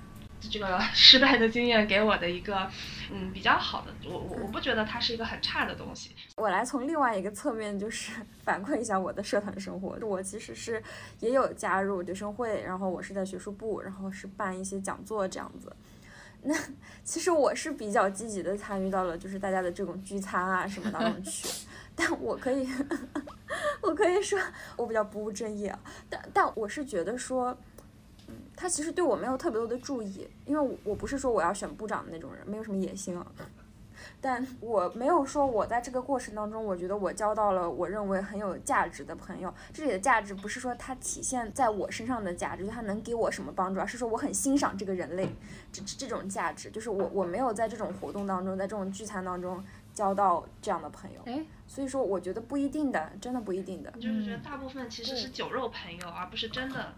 [0.49, 2.69] 这个失败的经验给我的一个
[3.11, 6.11] 嗯比较好的，我我我不觉得它是一个很差的东西。
[6.35, 8.11] 我来从另外一个侧面就是
[8.43, 10.81] 反馈一下我的社团生活，我其实是
[11.19, 15.73] 也有加入学生会，然后我是在学术部，然后是办一些讲座这样子。
[16.41, 16.53] 那
[17.03, 21.47] 其实我是比较积极的参与到了就是大家的这种聚餐啊什么当中去，
[21.95, 22.67] 但我可以
[23.81, 24.37] 我可以说
[24.75, 25.79] 我比较不务正业啊，
[26.09, 27.57] 但但我是觉得说。
[28.55, 33.25] 他其实对我没有特别多的注意，因为我不是说我要选部长的那种人，没有什么野心啊。
[34.19, 39.53] 但我没有说我在这个过程当中，我觉得我交到了我认为很有价值的朋友。
[39.71, 45.29] 这里的价值不是说它体现在我身上的价值，它能给我什么帮助，而是说我很欣赏这个人类
[45.71, 46.69] 这这种价值。
[46.69, 51.21] 就是我我没有在这种活动当中，在这种聚餐当中交到这样的朋友。
[51.25, 53.91] 哎，所以说我觉得不一定的，真的不一定的。
[53.91, 56.93] 就是觉得大部分其实是酒肉朋友，而不是真的。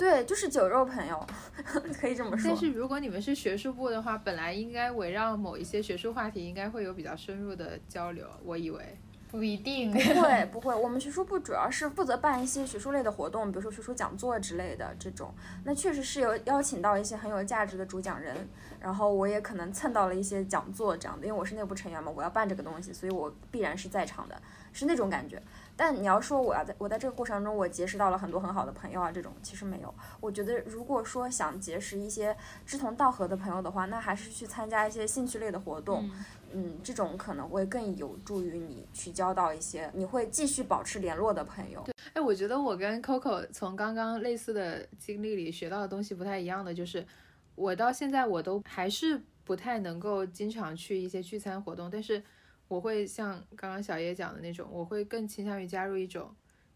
[0.00, 1.26] 对，就是酒肉朋友，
[2.00, 2.48] 可以这么说。
[2.48, 8.26] 但是如果你们是学术部的话，本来应该围绕某一些学术话题，应该会有比较深入的交流。
[8.42, 8.98] 我以为
[9.30, 10.74] 不一定，不会不会。
[10.74, 15.34] 我们学术部主要是负责办一些学术类的活动，比如说学术讲座之类的这种。
[15.64, 18.48] 那确实是有邀请到一些很有价值的主讲人，
[18.80, 24.40] 然后我也可能蹭到了一些讲座这样的，因为我是内部成员嘛，我要办这个东西，所以我必然是在场的，
[24.72, 25.40] 是那种感觉。
[25.80, 29.94] 但你要说我要在我在这个过程中我结识到了很多很好的朋友啊，这种其实没有。
[30.20, 36.10] 我觉得如果说想结识一些志同道合的朋友的话，那还是去参加一些兴趣类的活动，
[36.52, 41.80] 嗯，这种可能会更有助于你去交到一些你会继续保持联络的朋友。
[41.86, 47.06] 对，哎，我觉得我跟 Coco 从刚刚类似的经历里学到的东西不太一样的，就是
[47.54, 52.22] 我到现在我都还是不太能够经常去一些聚餐活动，但是。
[52.70, 56.32] 我会像刚刚小叶讲的那种，我会更倾向于加入一种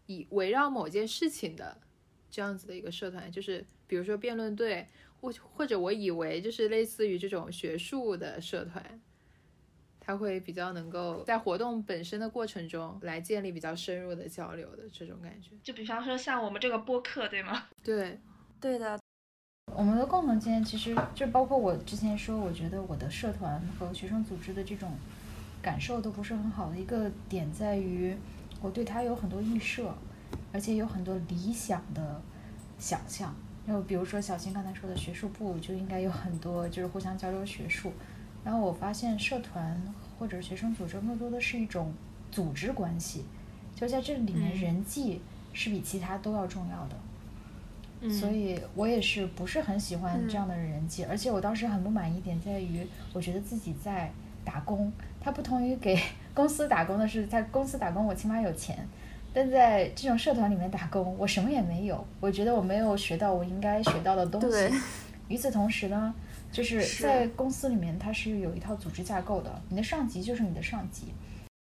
[0.07, 1.77] 以围绕某件事情的
[2.29, 4.85] 这样子的一个社团，就是比如说辩论队，
[5.21, 8.99] 或或者我以为就是类似于这种学术的社团，
[10.01, 15.51] 它会比较能够在活动本身的过程中来建立比较深入的交流的这种感觉。
[15.63, 17.67] 就比方说像我们这个播客，对吗？
[17.81, 18.19] 对，
[18.59, 18.99] 对的。
[19.73, 24.91] 我们的共同经验其实就包括我之前说，我觉得我的社团和学生组织的这种。
[25.65, 28.15] 感受都不是很好的一个点在于，
[28.61, 29.91] 我对他有很多预设，
[30.53, 32.21] 而且有很多理想的
[32.77, 33.33] 想象。
[33.67, 37.91] 就比如说小新刚才说的学术部就应该有很多就是互相交流学术，
[38.43, 39.81] 然后我发现社团
[40.19, 41.91] 或者学生组织更多的是一种
[42.31, 43.25] 组织关系，
[43.75, 45.19] 就在这里面人际
[45.51, 46.95] 是比其他都要重要的。
[48.11, 54.11] 所以我也是不是很喜欢这样的人际，而且我当时很不满意点在于，我觉得自己在
[54.43, 54.93] 打工。
[55.25, 55.99] 它不同于给
[56.35, 58.77] 公司打工的是，在公司打工我起码有钱，
[59.33, 62.05] 但在这种社团里面打工，我什么也没有。
[62.19, 64.69] 我觉得我没有学到我应该学到的东西。
[65.27, 66.13] 与此同时呢，
[66.51, 71.07] 就是在公司里面，它是有一套组织架构的，你的上级就是你的上级，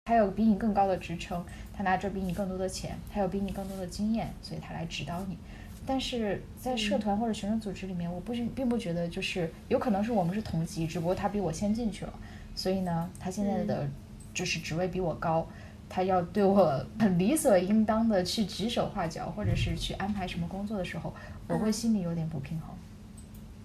[0.07, 5.39] 还有比你更高的职称，他拿着比你更多的钱，还有比你更多的经验，所以他来指导你。
[5.87, 12.13] 但是在社团或者学生组织里面，我不并不觉得就是有可能是我们是同级，只不过他比我先进去了。
[12.55, 13.89] 所以呢，他现在的
[14.35, 15.47] 就是职位比我高，
[15.89, 21.13] 他要对我很理所应当的去指手画脚，或者是去安排什么工作的时候，
[21.49, 22.69] 我会心里有点不平衡。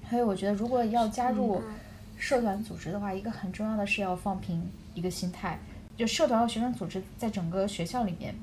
[0.10, 1.62] 所以我觉得，如果要加入
[2.18, 5.60] 社团组织的话，一个很重要的是要放平一个心态。
[5.98, 8.34] 就社团和学生组织在整个学校里面，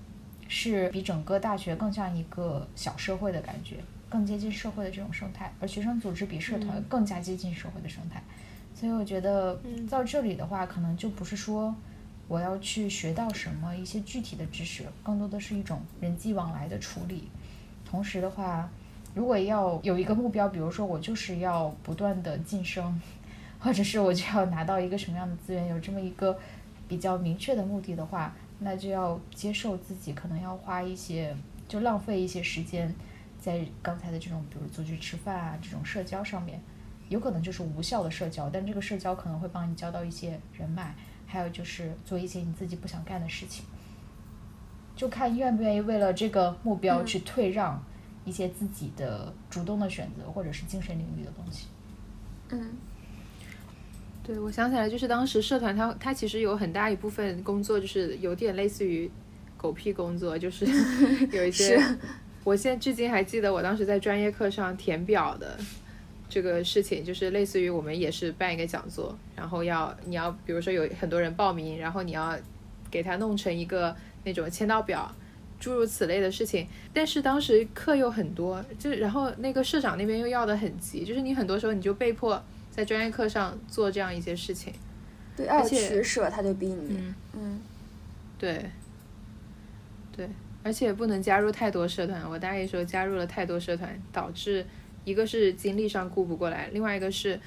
[0.48, 3.76] 是比整个大学更像一个小社会的感觉，
[4.08, 8.22] 更接近社会的这种生态，而学生组织比社团更加接近社会的生态。
[8.74, 9.58] 所以我觉得
[9.88, 11.74] 到这里的话，可能就不是说
[12.26, 17.28] 我要去学到什么一些具体的知识，更多的是一种人际往来的处理。
[17.88, 18.68] 同时的话，
[19.14, 23.00] 如果要有一个目标，比如说我就是要不断的晋升，
[23.60, 26.36] 或者是我就要拿到一个什么样的资源，有这么一个
[26.88, 31.34] 比较明确的目的的话，那就要接受自己可能要花一些，
[31.68, 32.92] 就浪费一些时间
[33.40, 36.60] 在刚才的这种，比如出去吃饭啊这种社交上面。
[37.08, 40.94] 有可能就是无效的社交，但这个社交可能会帮你交到一些人脉，
[41.26, 43.64] 还有就是做一些你自己不想干的事情，
[44.96, 47.82] 就看愿不愿意为了这个目标去退让
[48.24, 51.66] 一些自己的主动的选择或者是精神领域的东西。
[52.50, 52.72] 嗯，
[54.22, 59.10] 对，我想起来，就是当时社团它它其实有很大一部分工作就是有点类似于
[59.56, 60.66] 狗屁工作，就是
[61.32, 61.78] 有一些，
[62.44, 65.58] 我现在至今还记得我当时在专业课上填表的。
[66.34, 72.36] 这个事情就是类似于我们也是办一个讲座，然后要你要比如说有很多人报名，然后你要
[72.90, 75.08] 给他弄成一个那种签到表，
[75.60, 76.66] 诸如此类的事情。
[76.92, 84.72] 但是当时课又很多，就然后那个社长那边又要的很急，就是你很多时候你就被迫在专业课上做这样一些事情。
[85.36, 86.96] 对，而且取舍他就逼你。
[86.96, 87.60] 嗯嗯，
[88.36, 88.68] 对，
[90.16, 90.28] 对，
[90.64, 92.28] 而且不能加入太多社团。
[92.28, 94.66] 我大一时候加入了太多社团，导致
[95.04, 97.38] 一个是精力上顾不过来，另外一个是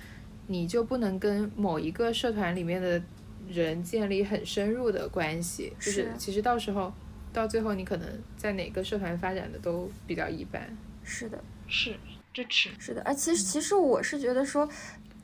[0.47, 3.01] 你就不能跟某一个社团里面的
[3.49, 5.73] 人建立很深入的关系。
[5.79, 6.93] 就是是其实到时候
[7.33, 10.75] 到最后，你可能在哪个社团发展的都比较一般。
[11.03, 11.95] 是的，是
[12.33, 12.69] 支持。
[12.79, 13.01] 是的。
[13.03, 14.69] 而其实其实我是觉得说。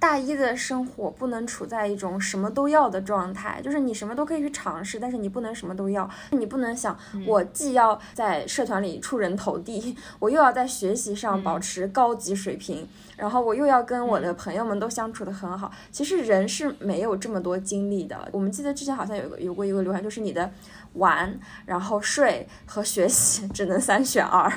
[0.03, 6.09] 大一的生活不能处在一种什么都要的状态，就是你什么都可以去尝试，但是你不能什么都要。
[6.31, 12.85] 你不能想我既要在社团里出人头地，我又要在学习上保持高级水平，
[13.15, 15.71] 然后我又要跟我的朋友们都相处得很好。
[15.89, 18.27] 其实人是没有这么多精力的。
[18.33, 20.51] 我们记得之前好像有个有过一个流传，就是你的
[20.95, 24.51] 玩，然后睡和学习 只能三选二。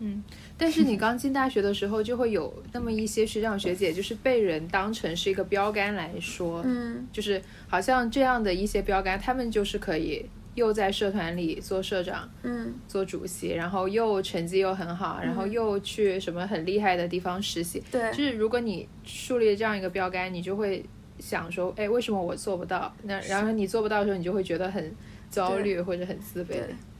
[0.00, 0.24] 嗯。
[0.58, 20.84] 但是你刚进大学的时候，就会有那么一些学长学姐，就是被人当成是一个标杆来说，嗯，就是好像这样的一些标杆，他们就是可以又在社团里做社长，嗯，做主席，然后又成绩又很好，然后又去什么很厉害的地方实习，对，就是如果你树立这样一个标杆，你就会
[21.20, 22.92] 想说，哎，为什么我做不到？
[23.04, 24.92] 那然后你做不到的时候，你就会觉得很
[25.30, 26.56] 焦虑或者很自卑。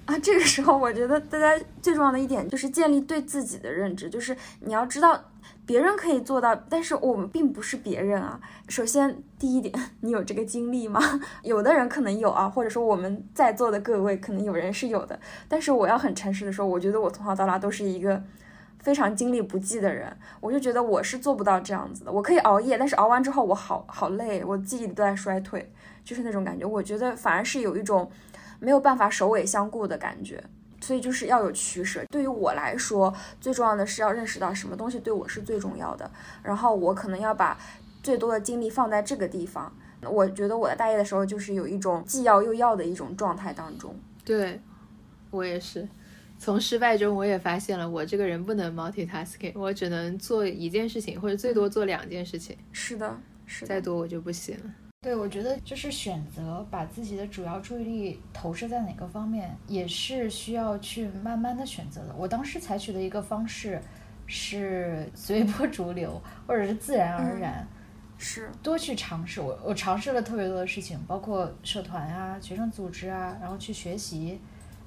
[0.09, 5.23] 啊，这个时候我觉得大家最重要的一点就是建立对自己的认知，就是你要知道
[5.67, 8.41] 别人可以做到，但是我们并不是别人啊。
[8.71, 10.99] 首先第一点，你有这个精力吗？
[11.45, 18.23] 有的人可能有啊，或者说我们在座的各位可能有人是有的，但是我要很诚实的说，我觉得我从小到大都是一个
[18.79, 22.11] 非常精力不济的人，我就觉得我是做不到这样子的。
[22.11, 25.71] 我可以熬夜，但是熬完之后我好好累，我记忆力都在衰退，
[26.03, 26.65] 就是那种感觉。
[26.65, 28.11] 我觉得反而是有一种。
[28.61, 30.43] 没有办法首尾相顾的感觉，
[30.81, 32.05] 所以就是要有取舍。
[32.11, 36.11] 对于我来说，最重要的是要认识到什么东西对我是最重要的，
[36.43, 37.59] 然后我可能要把
[38.03, 39.73] 最多的精力放在这个地方。
[40.03, 43.95] 我觉得我在大一的时候就是有一种既要又要的一种状态当中。
[44.25, 44.61] 对，
[45.31, 45.89] 我也是。
[46.39, 52.57] 从失败中，我也发现了我这个人不能 multitasking，我只能做一件事情，或者最多做两件事情。
[52.71, 54.88] 是的，是再多我就不行了。
[55.01, 62.13] 对，我觉得就是选择把自己的主要注意力投射在哪个方面，也是需要去慢慢的选择的。
[62.19, 63.81] 我当时采取的一个方式
[64.27, 67.65] 是 随波逐流，或者是自然而然，
[68.19, 69.41] 是多去尝试。
[69.41, 74.41] 我我尝试了特别多的事情，包括社团啊、学生组织啊，然后去学习，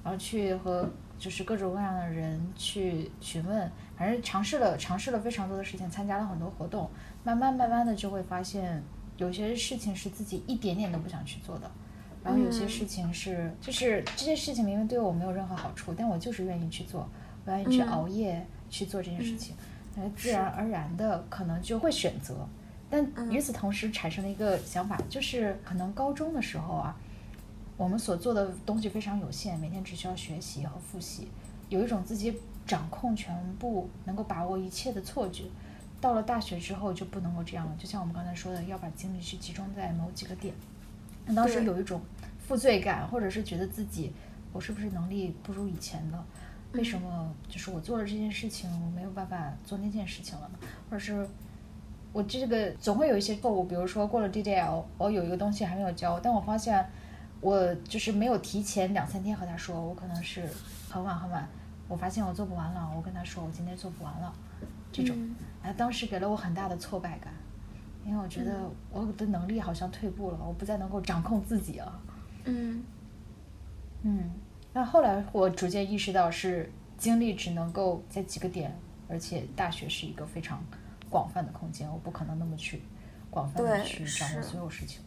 [0.04, 0.86] 然后去和
[1.18, 6.90] 就是各种各样的人去询问，反正尝试了尝试了非常多的事情，参加了很多活动，
[7.24, 8.84] 慢慢慢慢的就会发现。
[9.22, 11.70] 有些事情是自己一点点都不想去做的，
[12.24, 17.08] 然后有些事情是，就是这些事情明明对我没有任何好处，但我就是愿意去做，
[17.44, 19.54] 我愿意去熬夜去做这件事情，
[19.94, 22.46] 那自然而然的可能就会选择。
[22.90, 26.96] 但与此同时产生了一个想法，就是可能高中的时候啊，
[27.76, 31.28] 我们所做的东西非常有限，每天只需要学习和复习，
[31.68, 35.44] 有一种自己掌控全部、能够把握一切的错觉。
[36.02, 40.52] 到了大学之后就不能够这样了，就像我们刚才说的，要把精力去集中在某几个点。
[41.24, 42.02] 那当时有一种
[42.40, 44.12] 负罪感，或者是觉得自己
[44.52, 46.26] 我是不是能力不如以前了？
[46.72, 50.58] 为什么就是我做了这件事情，我没有办法做那件事情了呢？
[50.90, 51.24] 或者是
[52.12, 56.84] 我这个总会有一些错误，比如说过了 DDL，我有一个东西还没有交，但我发现
[57.40, 60.48] 我就是没有提前两三天和他说，我可能是
[60.90, 61.48] 很晚很晚，
[61.86, 64.34] 我发现我做不完了，我跟他说我今天做不完了。
[64.92, 65.16] 这种，
[65.62, 67.32] 哎，当时给了我很大的挫败感，
[68.04, 72.00] 因为我觉得我的能力好像退步了，我不再能够掌控自己了。
[72.44, 72.82] 嗯，
[74.02, 74.30] 嗯，
[74.72, 78.76] 那后来我逐渐意识到，是精力只能够在几个点，
[79.08, 80.62] 而且大学是一个非常
[81.08, 82.82] 广泛的空间，我不可能那么去
[83.30, 85.00] 广泛的去掌握所有事情。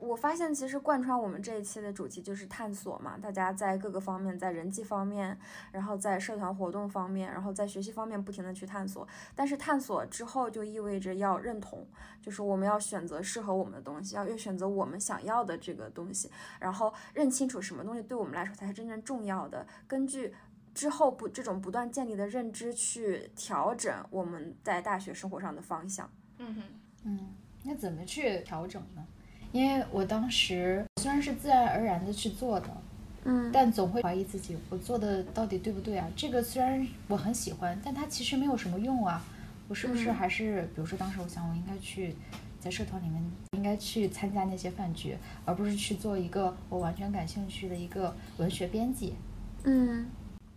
[0.00, 5.38] 我发现其实贯穿我们这一期的主题就是探索嘛，大家在各个方面，在人际方面，
[5.72, 9.06] 然后在社团活动方面，然后在学习方面不停的去探索。
[9.34, 11.86] 但是探索之后就意味着要认同，
[12.20, 16.30] 就是我们要选择适合我们的东西，要要选择我们想要的这个东西，
[16.60, 19.66] 然后认清楚什么东西对我们来说才是真正重要的。
[19.86, 20.34] 根据
[20.74, 26.10] 之后不这种不断建立的认知去调整我们在大学生活上的方向。
[26.38, 26.62] 嗯哼，
[27.04, 29.06] 嗯，那怎么去调整呢？
[29.54, 32.66] 因为我当时虽然是自然而然的去做的，
[33.22, 36.10] 嗯，但总会怀疑自己，我做的到底对不对啊？
[36.16, 39.24] 这个虽然我很喜欢，但它其实没有什么用啊。
[39.68, 42.16] 我是不是还是，比如说当时我想，我应该去
[42.58, 49.14] 在社团里面，应该去参加那些饭局，而不是去做一个我完全感兴趣的一个文学编辑。
[49.62, 50.10] 嗯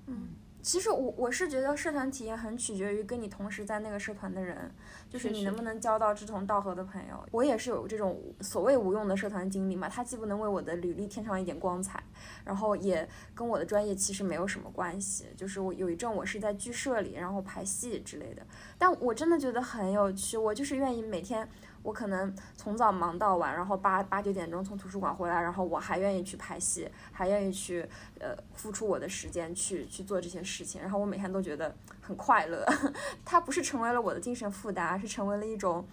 [0.07, 0.27] 嗯。
[0.67, 4.69] 其实我我是觉得社团体验很取决于跟你同时在那个社团的人，
[5.09, 7.25] 就是你能不能交到志同道合的朋友。
[7.31, 12.03] 我也是有这种所谓无用的社团经历嘛，它既不能为我的履历添上一点光彩，
[12.43, 15.27] 然后也跟我的专业其实没有什么关系。
[15.37, 18.45] 就是我有一阵我是在剧社里，然后排戏之类的，
[18.77, 21.47] 但我真的觉得很有趣，我就是愿意每天。
[21.87, 27.79] 我可能从早忙到晚，然后八八九点钟从图书馆回来，然后我还愿意去拍戏，还愿意去
[28.19, 32.65] 呃付出我的时间去去做这些事情，然后我每天都觉得很快乐。
[33.23, 35.87] 它不是成为了我的精神负担，而是成为了一种，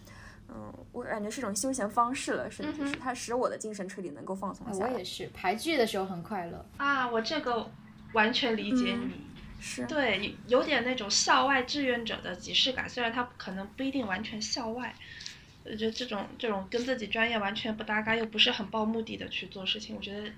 [0.49, 4.91] 嗯，我感觉是一种休闲方式了，甚至是它使我的精神彻底能够放松下来。
[4.91, 7.71] 我也是排剧的时候很快乐啊，我这个
[8.15, 9.29] 完全理解你，
[9.61, 14.93] 是对，有点那种校外志愿者的即视感，虽然它可能不一定完全校外。
[15.65, 20.31] 我觉得这种这种跟自己专业完全不搭嘎，又不是很抱目的的去做事情，我觉得。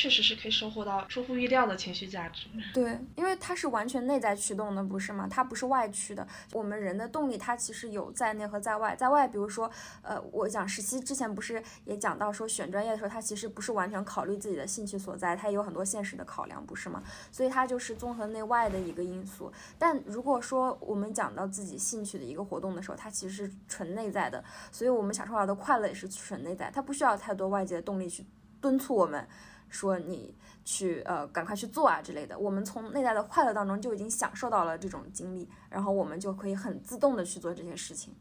[0.00, 2.46] 确实是可以收获到出乎意料的情绪价值。
[2.72, 5.28] 对，因为它是完全内在驱动的，不是吗？
[5.30, 6.26] 它不是外驱的。
[6.54, 8.96] 我们人的动力，它其实有在内和在外。
[8.96, 9.70] 在外，比如说，
[10.00, 17.02] 呃，我讲实习之前不是也讲到说，选专业的时候，它其实不是完全考虑自己的兴趣所在，它也有很多现实的考量，不是吗？
[17.30, 19.52] 所以它就是综合内外的一个因素。
[19.78, 24.42] 但如果说我们讲到自己兴趣的一个活动的时候，它其实是纯内在的，
[24.72, 28.24] 所以我们享受到的快乐也是纯内在，它不需要太多外界的动力去
[28.62, 29.28] 敦促我们。
[29.70, 38.12] 说你去呃赶快去做啊之类的，我们从内在的快乐当中就已经享受到了这种经历，然后我们就可以很自动的去做这些事情。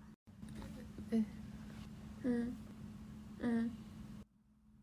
[1.11, 1.25] 嗯
[2.23, 2.55] 嗯
[3.39, 3.71] 嗯，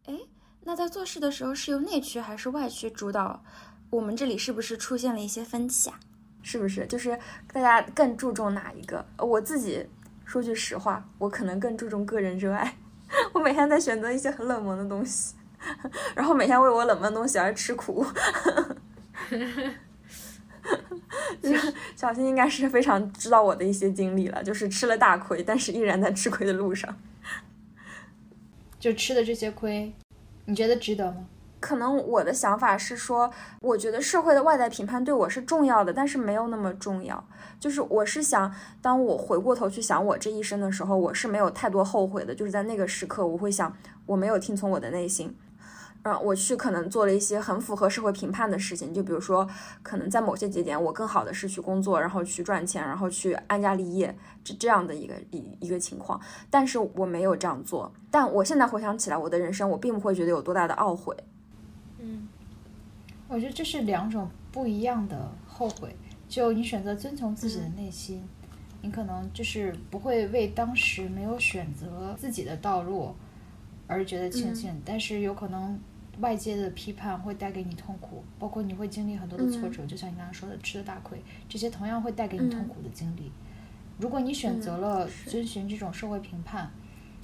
[0.06, 0.18] 哎，
[0.64, 3.42] 那在做事的时候是由内驱还是外驱主导？
[3.88, 6.00] 我们这里是不是出现了一些分歧啊？
[6.42, 6.84] 是不是？
[6.88, 7.16] 就是
[7.52, 9.06] 大家更注重哪一个？
[9.18, 9.86] 我自己
[10.24, 12.76] 说句实话，我可能更注重个人热爱，
[13.32, 15.35] 我每天在选择一些很冷门的东西。
[16.14, 18.04] 然后每天为我冷门东西而吃苦，
[21.94, 26.96] 小新应该是非常知道我的一些经历了，就是吃了大亏，但是依然在吃亏的路上。
[28.78, 29.92] 就吃的这些亏，
[30.44, 31.26] 你觉得值得吗？
[31.58, 37.26] 可能我的想法是说，我觉得社会的外在评判对我是重要的，但是没有那么重要。
[37.58, 42.34] 就是我是想，当我回过头去想我这一生的时候，我是没有太多后悔的。
[42.34, 45.34] 就是在那个时刻，我会想，我没有听从我的内心。
[46.08, 49.44] 嗯，我去可能做了一些很符合社会评判的事情，就比如说，
[49.82, 56.20] 可能在某些节点，我更好的是去工作，然后去赚钱，然后去安家立业，这这样的一个一一个情况。
[56.48, 57.92] 但是我没有这样做。
[58.08, 61.12] 但我现在回想起来，我的人生，我并不会觉得有多大的懊悔。
[61.98, 62.28] 嗯，
[63.26, 65.96] 我觉得这是两种不一样的后悔。
[66.28, 68.22] 就你选择遵从自己的内心，
[68.80, 73.12] 你可能就是不会为当时没有选择自己的道路
[73.88, 75.76] 而觉得庆幸，但是有可能。
[76.20, 83.30] 外界的批判会带给你痛苦，包括你会经历很多的挫折，就像你刚刚说的吃的大亏，这些同样会带给你痛苦的经历。
[83.98, 86.70] 如果你选择了遵循这种社会评判，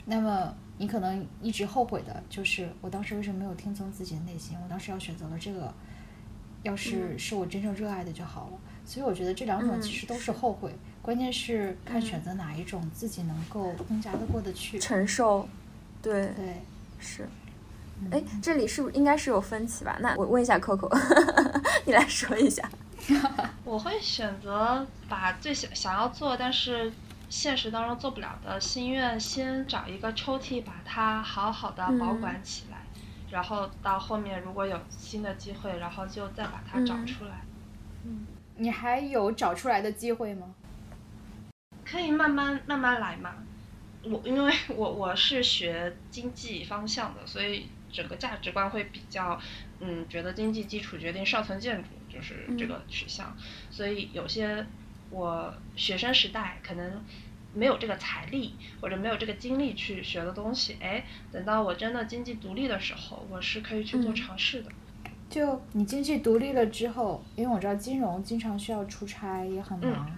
[0.05, 4.57] 那么你可能一直后悔的就是我当时为什么没有听从自己的内心？
[4.63, 5.73] 我当时要选择了这个，
[6.63, 8.59] 要是是我真正热爱的就好了。
[8.85, 15.49] 所以我觉得这两种其实都是后悔，关键是看选择哪一种自己能够更加的过得去承受。
[16.03, 16.57] 对对
[16.99, 17.29] 是。
[18.11, 19.97] 哎，这里是不是应该是有分歧吧？
[20.01, 20.91] 那我问一下 Coco，
[21.87, 22.69] 你来说一下。
[23.65, 26.93] 我会选择把最想想要做，但是
[27.29, 32.79] 现实当中做不了的心愿，先找一个抽屉，把它好好的保管起来，
[33.31, 37.41] 然后到后面如果有新的机会，然后就再把它找出来。
[38.05, 38.27] 嗯，
[38.57, 40.55] 你还有找出来的机会吗？
[41.85, 43.31] 可以慢慢慢慢来嘛。
[44.05, 47.67] 我因为我我是学经济方向的，所以。
[47.93, 49.39] 整个价值观会比较，
[49.81, 53.37] 嗯，觉得经济基础决定上层建筑，就是这个取向。
[53.71, 54.67] 所以有些
[55.11, 57.05] 我学生时代可能
[57.55, 64.71] 没有这个财力或者没有这个精力去学的东西，哎，等到我真的经济独立的时候，我是可以去做尝试的。
[65.29, 70.11] 就你经济独立了之后，因为我知道金融经常需要出差，也很忙。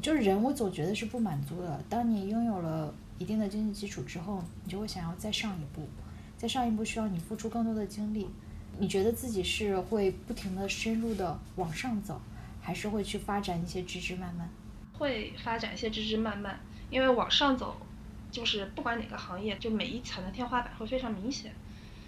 [0.00, 1.82] 就是人，我总觉得是不满足的。
[1.88, 5.88] 当你拥有了一定的经济基础之后，你就会想要再上一步。
[6.38, 8.28] 在上一步需要你付出更多的精力，
[8.78, 12.20] 你觉得自己是会不停的深入的往上走，
[12.62, 14.48] 还是会去发展一些枝枝蔓蔓？
[14.92, 16.60] 会发展一些枝枝蔓蔓，
[16.90, 17.76] 因为往上走，
[18.30, 21.52] 就是不管哪个行业，就每一层的天花板会非常明显。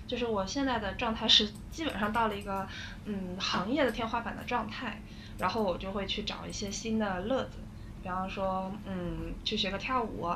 [0.06, 2.68] 就是我现在的状态是基本上到了一个
[3.06, 5.02] 嗯行业的天花板的状态，
[5.38, 7.58] 然后我就会去找一些新的乐子，
[8.00, 10.28] 比方说嗯去学个跳舞。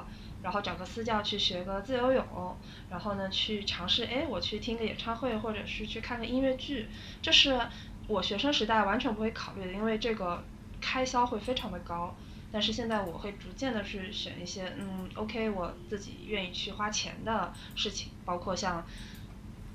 [0.44, 2.54] 然后找个私教去学个自由泳，
[2.90, 6.86] 然后呢去尝试，哎，我去听个演唱会，或者是去看个音乐剧，
[7.22, 7.58] 这是
[8.06, 10.44] 我学生时代完全不会考虑的，因为这个
[10.82, 12.14] 开销会非常的高。
[12.52, 18.86] 但是现在我会逐渐的去选一些，嗯，OK，我自己愿意去花钱的事情，包括像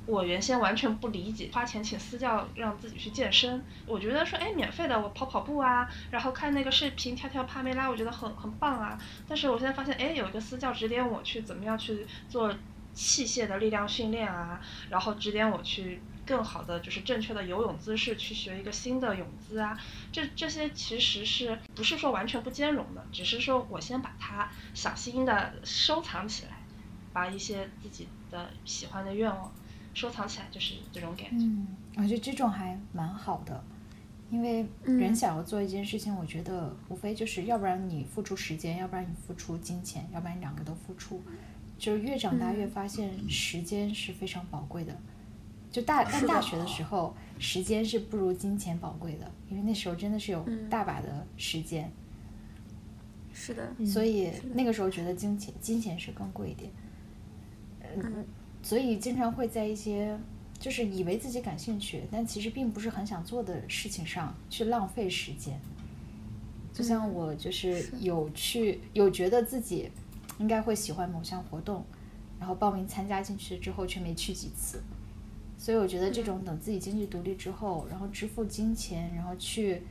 [0.05, 8.99] 我原先完全不理解花钱请私教让自己去健身，我觉得说，哎，免费的我跑跑步啊，然后看那个视频跳跳帕梅拉，我觉得很很棒啊。
[9.27, 12.53] 但是我现在发现，哎，有一个私教指点我去怎么样去做
[12.93, 14.59] 器械的力量训练啊，
[14.89, 16.01] 然后指点我去。
[16.25, 19.75] 更好的就是正确的游泳姿势，去学一个新的泳姿啊，
[20.11, 26.51] 这这些其实是不是说完全不兼容的，只是说我先把它小心的收藏起来，
[27.11, 29.51] 把一些自己的喜欢的愿望
[29.93, 31.45] 收藏起来，就是这种感觉。
[31.45, 31.67] 嗯，
[31.97, 33.63] 我觉得这种还蛮好的，
[34.29, 41.21] 因为人想要做一件事情，我觉得无非就是要不然你付出时间，要不然你付出金钱，要不然你两个都付出，
[41.77, 44.95] 就是越长大越发现时间是非常宝贵的。
[45.71, 51.91] 就大上大学的时候，时间是不如金钱宝贵的，因为那时候真的是有大把的时间。
[53.33, 53.85] 是的。
[53.85, 56.71] 所以那个时候觉得金钱金钱是更贵一点。
[57.97, 58.25] 嗯。
[58.61, 60.19] 所以经常会在一些
[60.59, 65.59] 就是以为自己感兴趣，但其实并不是很想做的事情上去浪费时间。
[66.73, 69.89] 就像我就是有去有觉得自己
[70.37, 71.85] 应该会喜欢某项活动，
[72.39, 74.81] 然后报名参加进去之后却没去几次。
[75.57, 79.81] 所以我觉得这种等自己经济独立之后，然后支付金钱，然后去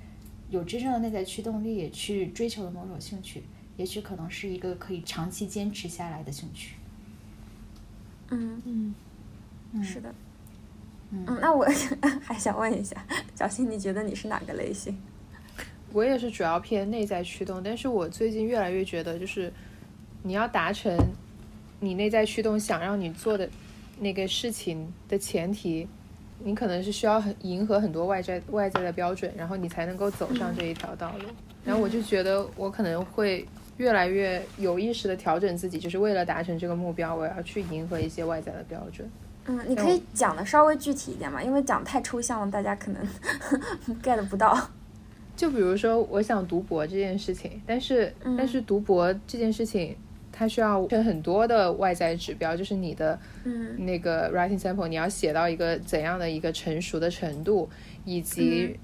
[0.48, 3.42] 有真正的内在驱动力去追求的某种兴趣，
[3.76, 6.76] 也许可能是一个可以长期坚持下来的兴趣。
[8.30, 8.94] 嗯
[9.72, 10.14] 嗯，是的。
[11.10, 11.66] 嗯，那我
[12.22, 12.96] 还想问一下，
[13.34, 14.96] 小新，你觉得你是哪个类型？
[15.92, 19.52] 我也是主要偏内在驱动，但是我最近越来越觉得，就是
[20.22, 20.96] 你要达成
[21.80, 23.48] 你内在驱动想让你做的。
[24.00, 25.88] 那个事情的前提，
[26.44, 31.24] 你可能是需要很迎合很多外在外在的标准，然后你才能够走上这一条道路。
[31.64, 33.44] 然后我就觉得我可能会
[33.78, 39.10] 越来越有意识的调整自己，就是为了达成这个目标，我要去迎合一些外在的标准。
[39.46, 43.02] 嗯，你可以讲的稍微具体一点嘛，因为讲太抽象了，大家可能
[44.02, 44.70] get 不到。
[45.34, 49.96] 就比如说，我想读博这件事情，但是但是读博这件事情。
[50.30, 53.18] 它需要很多的外在指标，就是你的
[53.78, 57.68] 那个 writing sample，你要写到一个怎样的一个成熟的程度，
[58.04, 58.78] 以及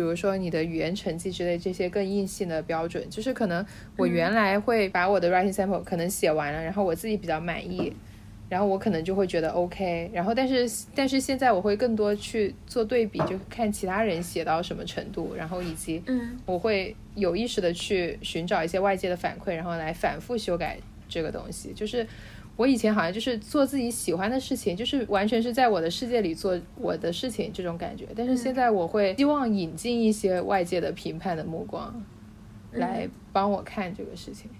[0.00, 3.06] 比如说你的语言成绩之类这些更硬性的标准。
[3.10, 3.64] 就是可能
[3.98, 7.92] 我原来会把我的 writing sample 可能写完了，然后我自己比较满意，
[8.48, 10.10] 然后我可能就会觉得 OK。
[10.10, 16.02] 然后但是但是现在我会更多去做对比，就看其他人写到什么程度，然后以及
[16.46, 20.78] 我会有意识的去寻找一些外界的反馈，然后来反复修改。
[21.12, 22.06] 这个东西就是
[22.56, 28.06] 我以前好像就是做自己喜欢的事情，就是完全是在我的世界里做我的事情这种感觉。
[28.14, 32.02] 但是现在我会希望引进一些外界的评判的目光，
[32.72, 34.50] 来帮我看这个事情。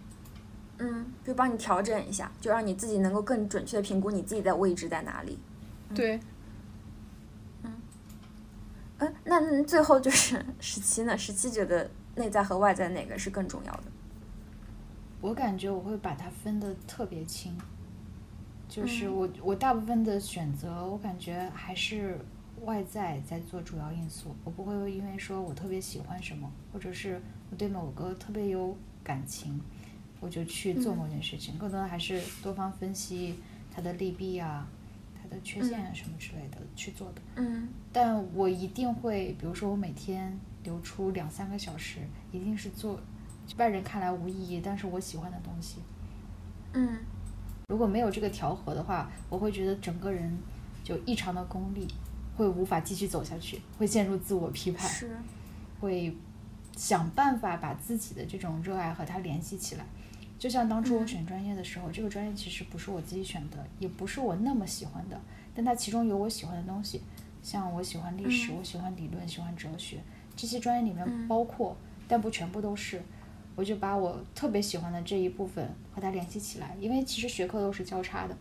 [0.78, 5.38] 嗯，就帮你调整一下，就让你自己能够更准确的评估你自己的位置在哪里。
[5.94, 6.18] 对。
[7.62, 7.72] 嗯。
[8.98, 11.18] 嗯，那最后就是 十七呢？
[11.18, 13.82] 十七觉得内在和外在哪个是更重要的？
[15.20, 17.54] 我感觉我会把它分得特别清，
[18.70, 22.16] 就是我我大部分的选择，我感觉还是
[22.62, 24.34] 外在在做主要因素。
[24.44, 27.20] 我不会因为说我特别喜欢什么，或者是
[27.50, 29.60] 我对某个特别有感情，
[30.20, 31.58] 我就去做某件事情。
[31.58, 33.34] 更多的还是多方分析
[33.74, 34.68] 它的利弊啊，
[35.20, 37.20] 它的缺陷啊什么之类的去做的。
[37.36, 37.68] 嗯。
[37.92, 41.98] 但我一定会，比如说我每天留出两三个小时，
[42.30, 43.00] 一定是做。
[43.56, 45.78] 外人看来无意义，但是我喜欢的东西。
[46.72, 46.98] 嗯，
[47.70, 50.36] 如果没有这个调和的话，我会觉得整个人
[50.82, 51.86] 就异常的功利，
[52.36, 55.16] 会无法继续走下去，会陷入自我批判，是，
[55.78, 56.12] 会
[56.76, 59.86] 想办法把自己的这种热爱和它联系起来。
[60.36, 65.20] 就像当初我选专业的时候，这个专业其实不是我自己选的，也不是我那么喜欢的，
[65.54, 67.00] 但它其中有我喜欢的东西，
[67.40, 70.00] 像我喜欢历史，我喜欢理论，喜欢哲学，
[70.34, 71.76] 这些专业里面包括，
[72.08, 73.00] 但不全部都是。
[73.56, 78.36] 我就把我特别喜欢的这一部分和它联系起来，因为其实学科都是交叉的，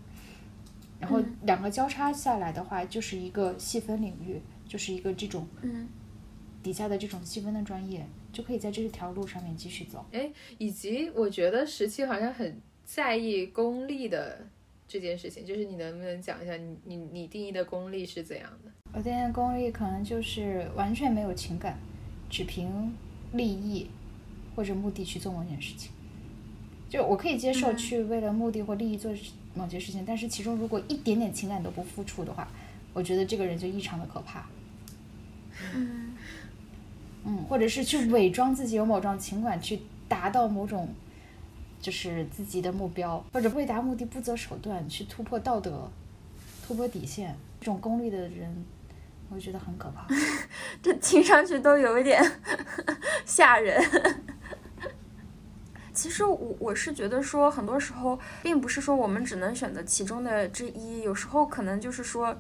[0.99, 5.87] 然后两个交叉下来的话，就是一个细分领域，就是一个这种嗯
[6.63, 10.05] 底下的这种细分的专业，就可以在这条路上面继续走。
[10.11, 14.47] 哎，以及我觉得十七好像很在意功利的
[14.87, 18.71] 这件事情，就是你能不能讲一下你你你定义的功利是怎样的？
[18.93, 21.77] 我定义的功利可能就是完全没有情感，
[22.29, 22.93] 只凭
[23.33, 23.89] 利益。
[24.59, 25.89] 或者目的去做某件事情，
[26.89, 29.09] 就我可以接受去为了目的或利益做
[29.55, 32.45] 某些事情，但是其中如果一点点情感都不付出的话，
[32.93, 34.45] 我觉得这个人就异常的可怕。
[35.73, 36.13] 嗯
[37.23, 39.79] 嗯，或者是去伪装自己有某种情感，去
[40.09, 40.89] 达到某种
[41.79, 45.89] 就是自己的目标，或者为达目的不择手段，去突破道德、
[46.67, 48.53] 突破底线，这种功利的人，
[49.29, 50.05] 我觉得很可怕。
[50.83, 52.21] 这听上去都有一点
[53.25, 53.81] 吓人。
[55.93, 62.35] 其实我我是觉得说，很多时候并不是说我们只能选择其中的之一，有时候可能就是说，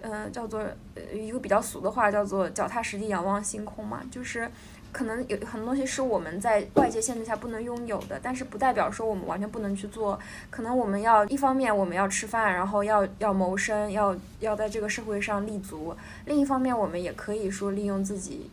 [0.00, 0.64] 嗯，叫做
[1.12, 4.02] 一个比较俗的话，叫做脚踏实地仰望星空嘛。
[4.10, 4.48] 就是
[4.92, 10.18] 可能有很多东西是我们在外界限制下不能拥有的，但是不代表说我们完全不能去做。
[10.50, 15.94] 可能我们要一方面我们要吃饭，然后要要谋生，要要在这个社会上立足；
[16.26, 18.50] 另一方面，我们也可以说利用自己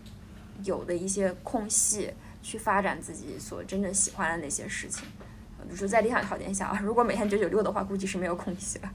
[0.63, 2.11] 有的一些空隙。
[2.41, 5.05] 去发展自己所真正喜欢的那些事情，
[5.63, 8.91] 比如说在理想条件下啊， 如果每天九九六的话，估计是没有空隙了。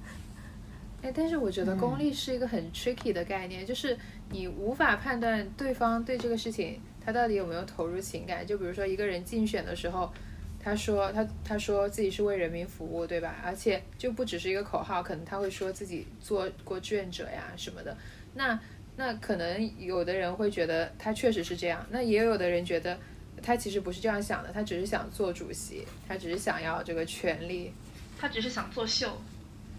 [1.03, 3.97] 哎，但是我觉得功利是一个很 tricky 的概念，就是
[4.31, 8.45] 你无法判断对方对这个事情他到底有没有投入情感。
[8.45, 10.13] 就比如说一个人竞选的时候，
[10.59, 13.37] 他说他他说自己是为人民服务，对吧？
[13.45, 17.97] 而且就不只是一个口号，可能他会说自己做过志愿者呀什么的。
[18.35, 18.59] 那
[18.97, 22.99] 那可能有的人会觉得他确实是这样，那也有的人觉得。
[23.43, 27.73] 他其实不是这样想的，他只是想做主席，他只是想要这个权利，
[28.19, 29.17] 他只是想作秀。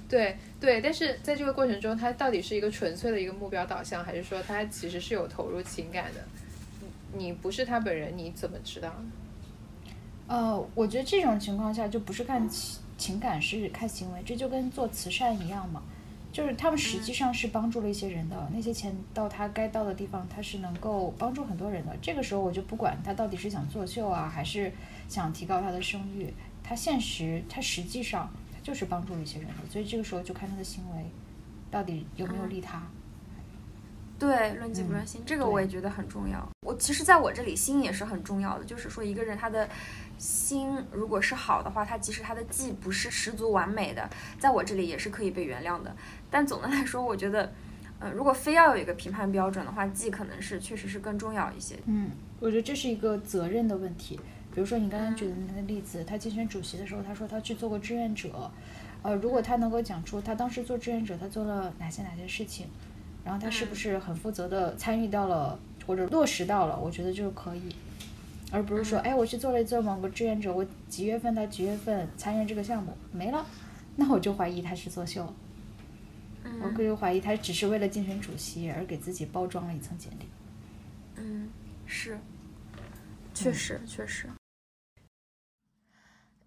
[0.09, 6.23] 对对，但是在这个过程中，他到底是一个纯粹的一个目标导向，还是说他其实是有投入情感的？
[7.13, 8.93] 你不是他本人，你怎么知道？
[10.27, 15.83] 呃，我觉得这种情况下就不是看情情感，是看行为，这就跟做慈善一样嘛。
[16.37, 21.97] 就是他们实际上是帮助了一些人的，那些钱到他该到的地方，他是能够帮助很多人的。
[21.99, 24.71] 这个时候我就不管他到底是想作秀啊，还是
[25.09, 26.31] 想提高他的声誉，
[26.63, 31.05] 他现实他实际上他就是帮助了一些人的，所以这个时候就看他的行为
[31.71, 32.83] 到底有没有利他。
[34.19, 36.47] 对，论迹不论心，这个我也觉得很重要。
[36.61, 38.65] 我其实在我这里，心也是很重要的。
[38.65, 39.67] 就是说，一个人他的
[40.17, 45.95] 心如果是好的话，他即使他的技不是十足完美的，在我这里也是可以被原谅的。
[46.29, 47.51] 但总的来说，我觉得，
[47.99, 51.75] 嗯，如果非要有一个评判标准的话，技可能是确实是更重要一些。
[51.85, 54.19] 嗯，我觉得这是一个责任的问题。
[54.53, 58.51] 比如说你刚刚举的那个例子，他竞选主席的时候，他说他去做过志愿者，
[59.03, 62.67] 呃，如果他能够讲出他当时做志愿者他做了哪些哪些事情。
[63.23, 66.79] 然后他是不是很负责的参与到了或者落实到了？
[66.79, 67.75] 我觉得就可以，
[68.51, 73.45] 而不是说，哎，我去做了一做某个志愿者，我几月份到几月份参与这个项目没了，
[73.95, 75.33] 那我就怀疑他是作秀。
[76.63, 80.25] 我个人怀疑他只是为了竞选主席而给自己包装了一层简历。
[81.17, 81.49] 嗯，
[81.85, 82.17] 是，
[83.33, 84.27] 确实确实。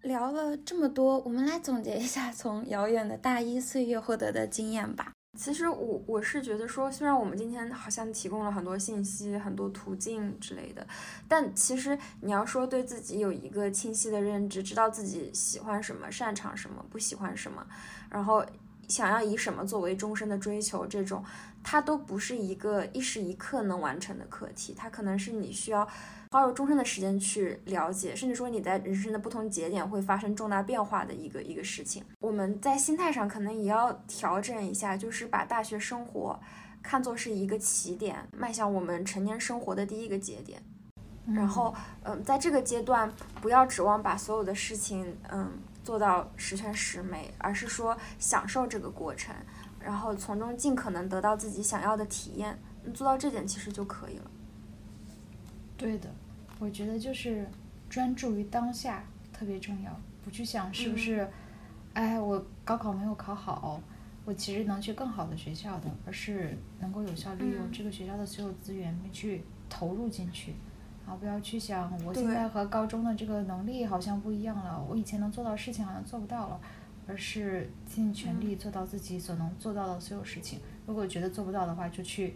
[0.01, 5.13] 聊了这么多，我们来总结一下从遥远的大一岁月获得的经验吧。
[5.37, 10.85] 其实我我是觉得说，虽然我们今天好像提供了很多信息、很多途径之类的，
[11.27, 17.65] 但其实你要说对自己有一个清晰的认知，知道自己喜欢什么、擅长什么、不喜欢什么，
[18.09, 18.45] 然后
[18.89, 21.23] 想要以什么作为终身的追求，这种
[21.63, 25.87] 它都不是一个一时一刻能完成的课题，它可能是你需要。
[26.31, 32.01] 花有终身的时间去了解，甚至说你在人生的不同节点会发生重大变化的一个一个事情。
[32.21, 36.39] 我们在心态上可能也要调整一下，就是把大学生活
[36.81, 40.63] 看作是一个起点，迈向我们成年生活的第一个节点。
[41.27, 45.51] 然后，嗯，在这个阶段不要指望把所有的事情，嗯，
[45.83, 49.35] 做到十全十美，而是说享受这个过程，
[49.81, 52.57] 然后从中尽可能得到自己想要的体验。
[52.93, 54.31] 做到这点其实就可以了。
[55.75, 56.09] 对的。
[56.61, 57.49] 我觉得就是
[57.89, 59.91] 专注于当下特别重要，
[60.23, 61.27] 不去想是不是，
[61.93, 63.81] 哎，我高考没有考好，
[64.25, 70.53] 我其实能去更好的学校的，而是能够有效利用这个学校的所有资源去投入进去，
[71.07, 76.61] 啊，不要去想我现在和高中的这个能力好像不一样了，我以前能做到事情好像做不到了，
[77.07, 80.59] 而是尽全力做到自己所能做到的所有事情。
[80.85, 82.35] 如果觉得做不到的话，就去。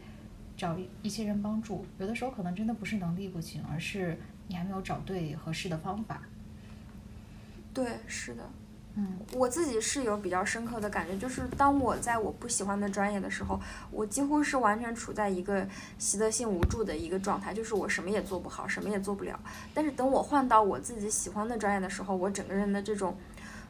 [0.57, 4.17] 找一些人帮助，有的时候可能真的不是能力不行，而是
[4.47, 6.21] 你还没有找对合适的方法。
[7.73, 8.49] 对，是的，
[8.95, 13.59] 嗯，我自己是有比较深刻的感觉，就是当我在我不喜欢的专业的时候，
[13.91, 15.67] 我几乎是完全处在一个
[15.97, 19.39] 习得性无助的一个状态，就是我什么也做不好，什么也做不了。
[19.73, 23.15] 但是等我换到我自己喜欢的专业的时候，我整个人的这种。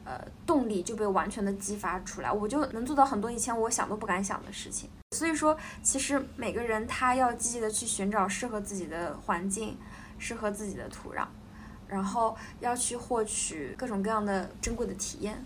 [0.08, 4.88] 呃，动力就被完全的激发出来，我就能做到很多以前我想都不敢想的事情。
[5.12, 9.76] 所以说，其实每个人他要积极的去寻找适合自己的环境，
[10.18, 11.26] 适合自己的土壤，
[11.86, 15.44] 然后要去获取各种各样的珍贵的体验。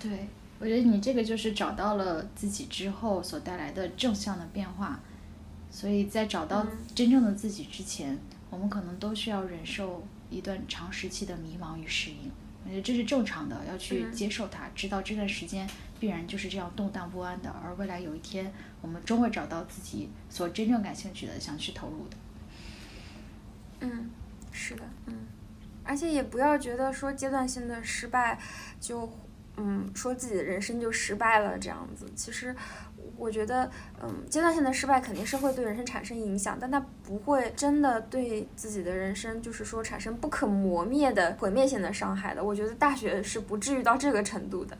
[0.00, 0.28] 对，
[0.58, 4.98] 我觉得你这个就是找到了自己之后所带来的正向的变化。
[5.70, 6.66] 所以在找到
[6.96, 12.32] 真正的自己之前，我们可能都需要忍受一段长时期的迷茫与适应。
[12.64, 15.68] 我觉得这是正常的，要去接受它，知道这段时间
[16.00, 17.50] 必然就是这样动荡不安的。
[17.62, 22.16] 而未来有一天，我们终会找到自己所真正感兴趣的，想去投入的。
[23.80, 24.10] 嗯，
[24.50, 25.14] 是的，嗯，
[25.84, 28.38] 而且也不要觉得说阶段性的失败
[28.80, 29.08] 就，
[29.56, 32.10] 嗯，说自己的人生就失败了这样子。
[32.16, 32.56] 其实。
[33.16, 33.70] 我觉得，
[34.02, 42.42] 嗯，阶段性的失败肯定是会对人生产生影响，但它不会真的对自己的人生，就是说产生不可磨灭的毁灭性的伤害的。
[42.42, 44.76] 我觉得大学是不至于到这个程度的。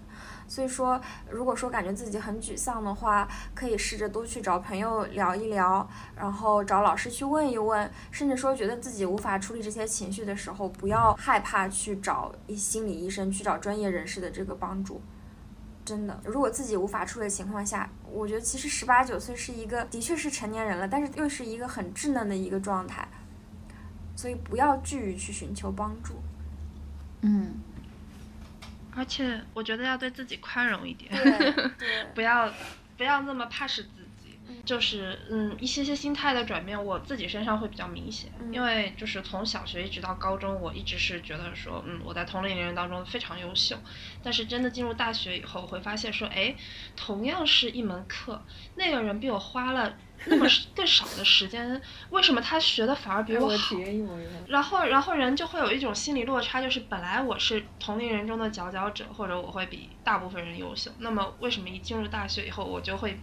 [0.50, 1.00] 所以说，
[1.30, 15.00] 如果说感觉自己很沮丧的话，可以试着多去找朋友聊一聊，然后找老师去问一问，甚至说觉得自己无法处理这些情绪的时候，不要害怕去找一心理医生，去找专业人士的这个帮助。
[15.84, 23.06] 真的，如果自己无法处理的情况下，我觉得其实十八九岁是一个的确是成年人了，但是又是一个很稚嫩的一个状态，
[24.16, 26.14] 所以不要惧于去寻求帮助。
[27.22, 27.54] 嗯，
[28.94, 31.10] 而且我觉得要对自己宽容一点，
[32.14, 32.52] 不要
[32.96, 33.86] 不要那么怕死。
[34.64, 43.76] 就是嗯，一些些心态的转变，我自己身上会比较明显，因为就是从小学一直到高中，我一直是觉得说，嗯，我在同龄人当中非常优秀，
[44.22, 46.54] 但是真的进入大学以后，会发现说，哎，
[46.96, 48.44] 同样是一门课，
[48.74, 51.80] 那个人比我花了那么更少的时间，
[52.10, 53.76] 为什么他学的反而比我好？
[54.48, 63.18] 然后，然后人就会有一种心理落差，就是本来我是同龄人中的佼佼者，或者我会比大部分人优秀，那么为什么一进入大学以后，我就会？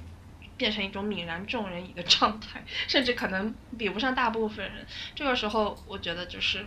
[0.57, 4.87] 变成一种泯然众人矣的状态， 甚至可能比不上大部分人。
[5.13, 6.65] 这个时候，我觉得就是，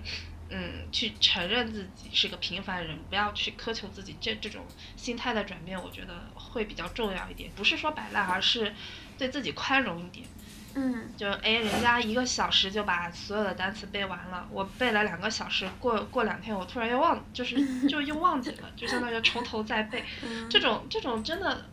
[0.48, 7.50] 嗯，去承认自己是个平凡人，不要去苛求自己，这这种心态的转变，我觉得会比较重要一点。
[7.56, 8.72] 不是说摆烂，而是
[9.20, 10.26] 对自己宽容一点。
[10.74, 17.54] 嗯，就哎，人家一个小时就把所有的单词背完了，我背了两个小时，过过两天我突然又忘，就是
[17.86, 20.02] 就又忘记了，就相当于从头再背。
[20.48, 21.66] 这种这种真的。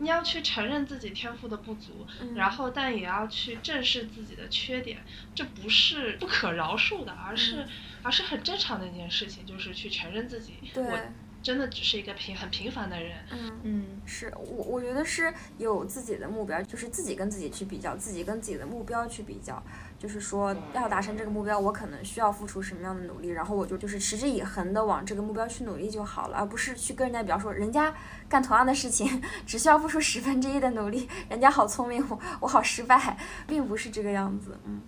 [0.00, 2.04] 你要去承认自己天赋的不足，
[2.34, 4.98] 然后但也要去正视自己的缺点，
[5.36, 7.64] 这不是不可饶恕的，而是
[8.02, 10.54] 而是很正常的一件事情，就是去承认自己。
[10.74, 10.98] 我
[11.44, 13.24] 真的只是一个平很平凡的人。
[13.30, 19.60] 嗯嗯，是我我觉得是有自己的目标，就是自己跟自己去比较，自己跟自己的目标去比较。
[19.98, 27.92] 就是说，要达成这个目标，我可能需要付出什么样的努力，然后我就就是持之以恒的往这个目标去努力就好了，而不是去跟人家比较说，人家
[28.28, 33.16] 干同样的事情只需要付出十分之一的努力，人家好聪明，我我好失败，
[33.46, 34.80] 并不是这个样子，嗯。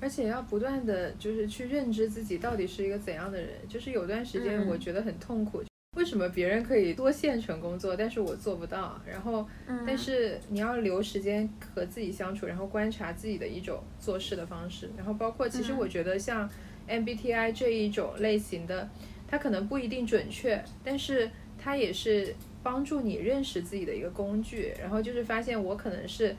[0.00, 5.64] 而且要不断的就是去认知自己到底是一个怎样的人，就是有段时间我觉得很痛苦。
[5.96, 9.00] 为什么别人可以多线程工作，但是我做不到？
[9.04, 9.46] 然后，
[9.84, 14.88] 但是你要留时间和自己相处，然后观察自己的一种做事的方式。
[14.96, 16.48] 然后包括，其实我觉得像
[16.88, 18.88] MBTI 这一种类型的，
[19.26, 21.28] 它可能不一定准确，但是
[21.58, 22.32] 它也是
[22.62, 24.72] 帮助你认识自己的一个工具。
[24.80, 26.34] 然后就是发现我可能是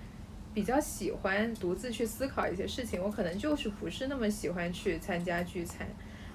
[0.53, 5.85] 比较喜欢独自去思考一些事情，我可能就是不是那么喜欢去参加聚餐。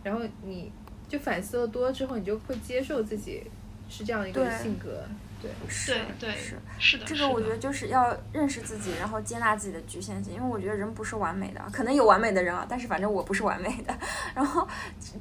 [0.02, 0.70] 然后你。
[1.08, 3.42] 就反思的多之后，你就会接受自己
[3.88, 5.04] 是这样一个性格。
[5.44, 10.32] 对，是对是是的，这个我觉得就是要认识自己，然后接纳自己的局限性。
[10.32, 13.94] 因为我觉得人不是完美的，可能有完美的人啊，但是反正我不是完美的。
[14.34, 14.66] 然后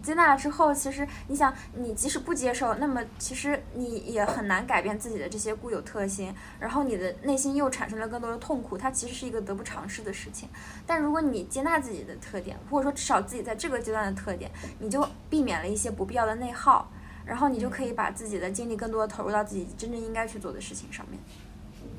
[0.01, 6.33] 接纳了之后，其实你想，你即使不接受，那么其实你也很难改变自己的这些固有特性。
[6.59, 10.47] 然后你的内心又产生了更多的痛苦，它其实是一个得不偿失的事情。
[10.87, 16.89] 但如果你接纳自己的特点，或者说至少自己在这个阶段的特点，你就避免了一些不必要的内耗。
[17.25, 21.19] 然后你就可以把自己的精力更多的投入到自己真正应该去做的事情上面。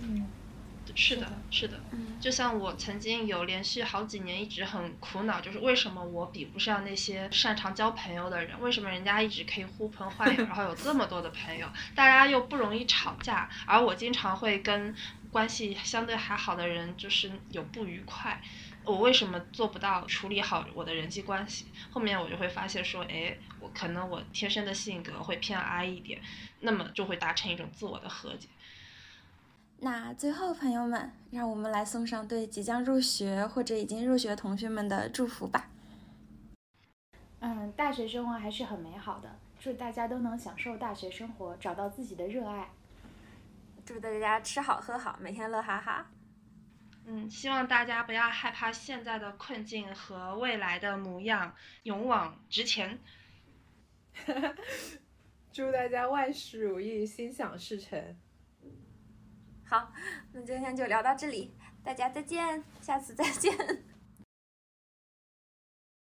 [0.01, 0.27] 嗯，
[0.95, 1.81] 是的，是的。
[1.91, 8.61] 嗯，就像我曾经有连续好几年一直很苦恼，就是为什么我比不上那些擅长交朋友的人？
[8.61, 14.95] 为什么人家一直可以呼朋唤友， 然后有这么多的朋友，大家又不容易吵架，而我经常会跟
[15.31, 18.41] 关系相对还好的人就是有不愉快。
[18.85, 21.67] 我为什么做不到处理好我的人际关系？
[21.91, 26.21] 后面我就会发现说，哎，我可能我天生的性格会偏 I 一点，
[26.61, 28.49] 那么就会达成一种自我的和解。
[29.79, 35.69] 那最后，朋友们，让我们来送上对即将入学或者已经入学同学们的祝福吧。
[37.41, 42.71] 嗯，大学生活还是很美好的，祝大家都能享受大学生活，找到自己的热爱。
[43.85, 46.07] 祝大家吃好喝好，每天乐哈哈。
[47.07, 52.99] 嗯，希望大家不要害怕现在的困境和未来的模样，勇往直前。
[55.53, 58.17] 祝大家万事如意，心想事成。
[59.67, 59.93] 好，
[60.33, 63.94] 那今天就聊到这里，大家再见，下次再见。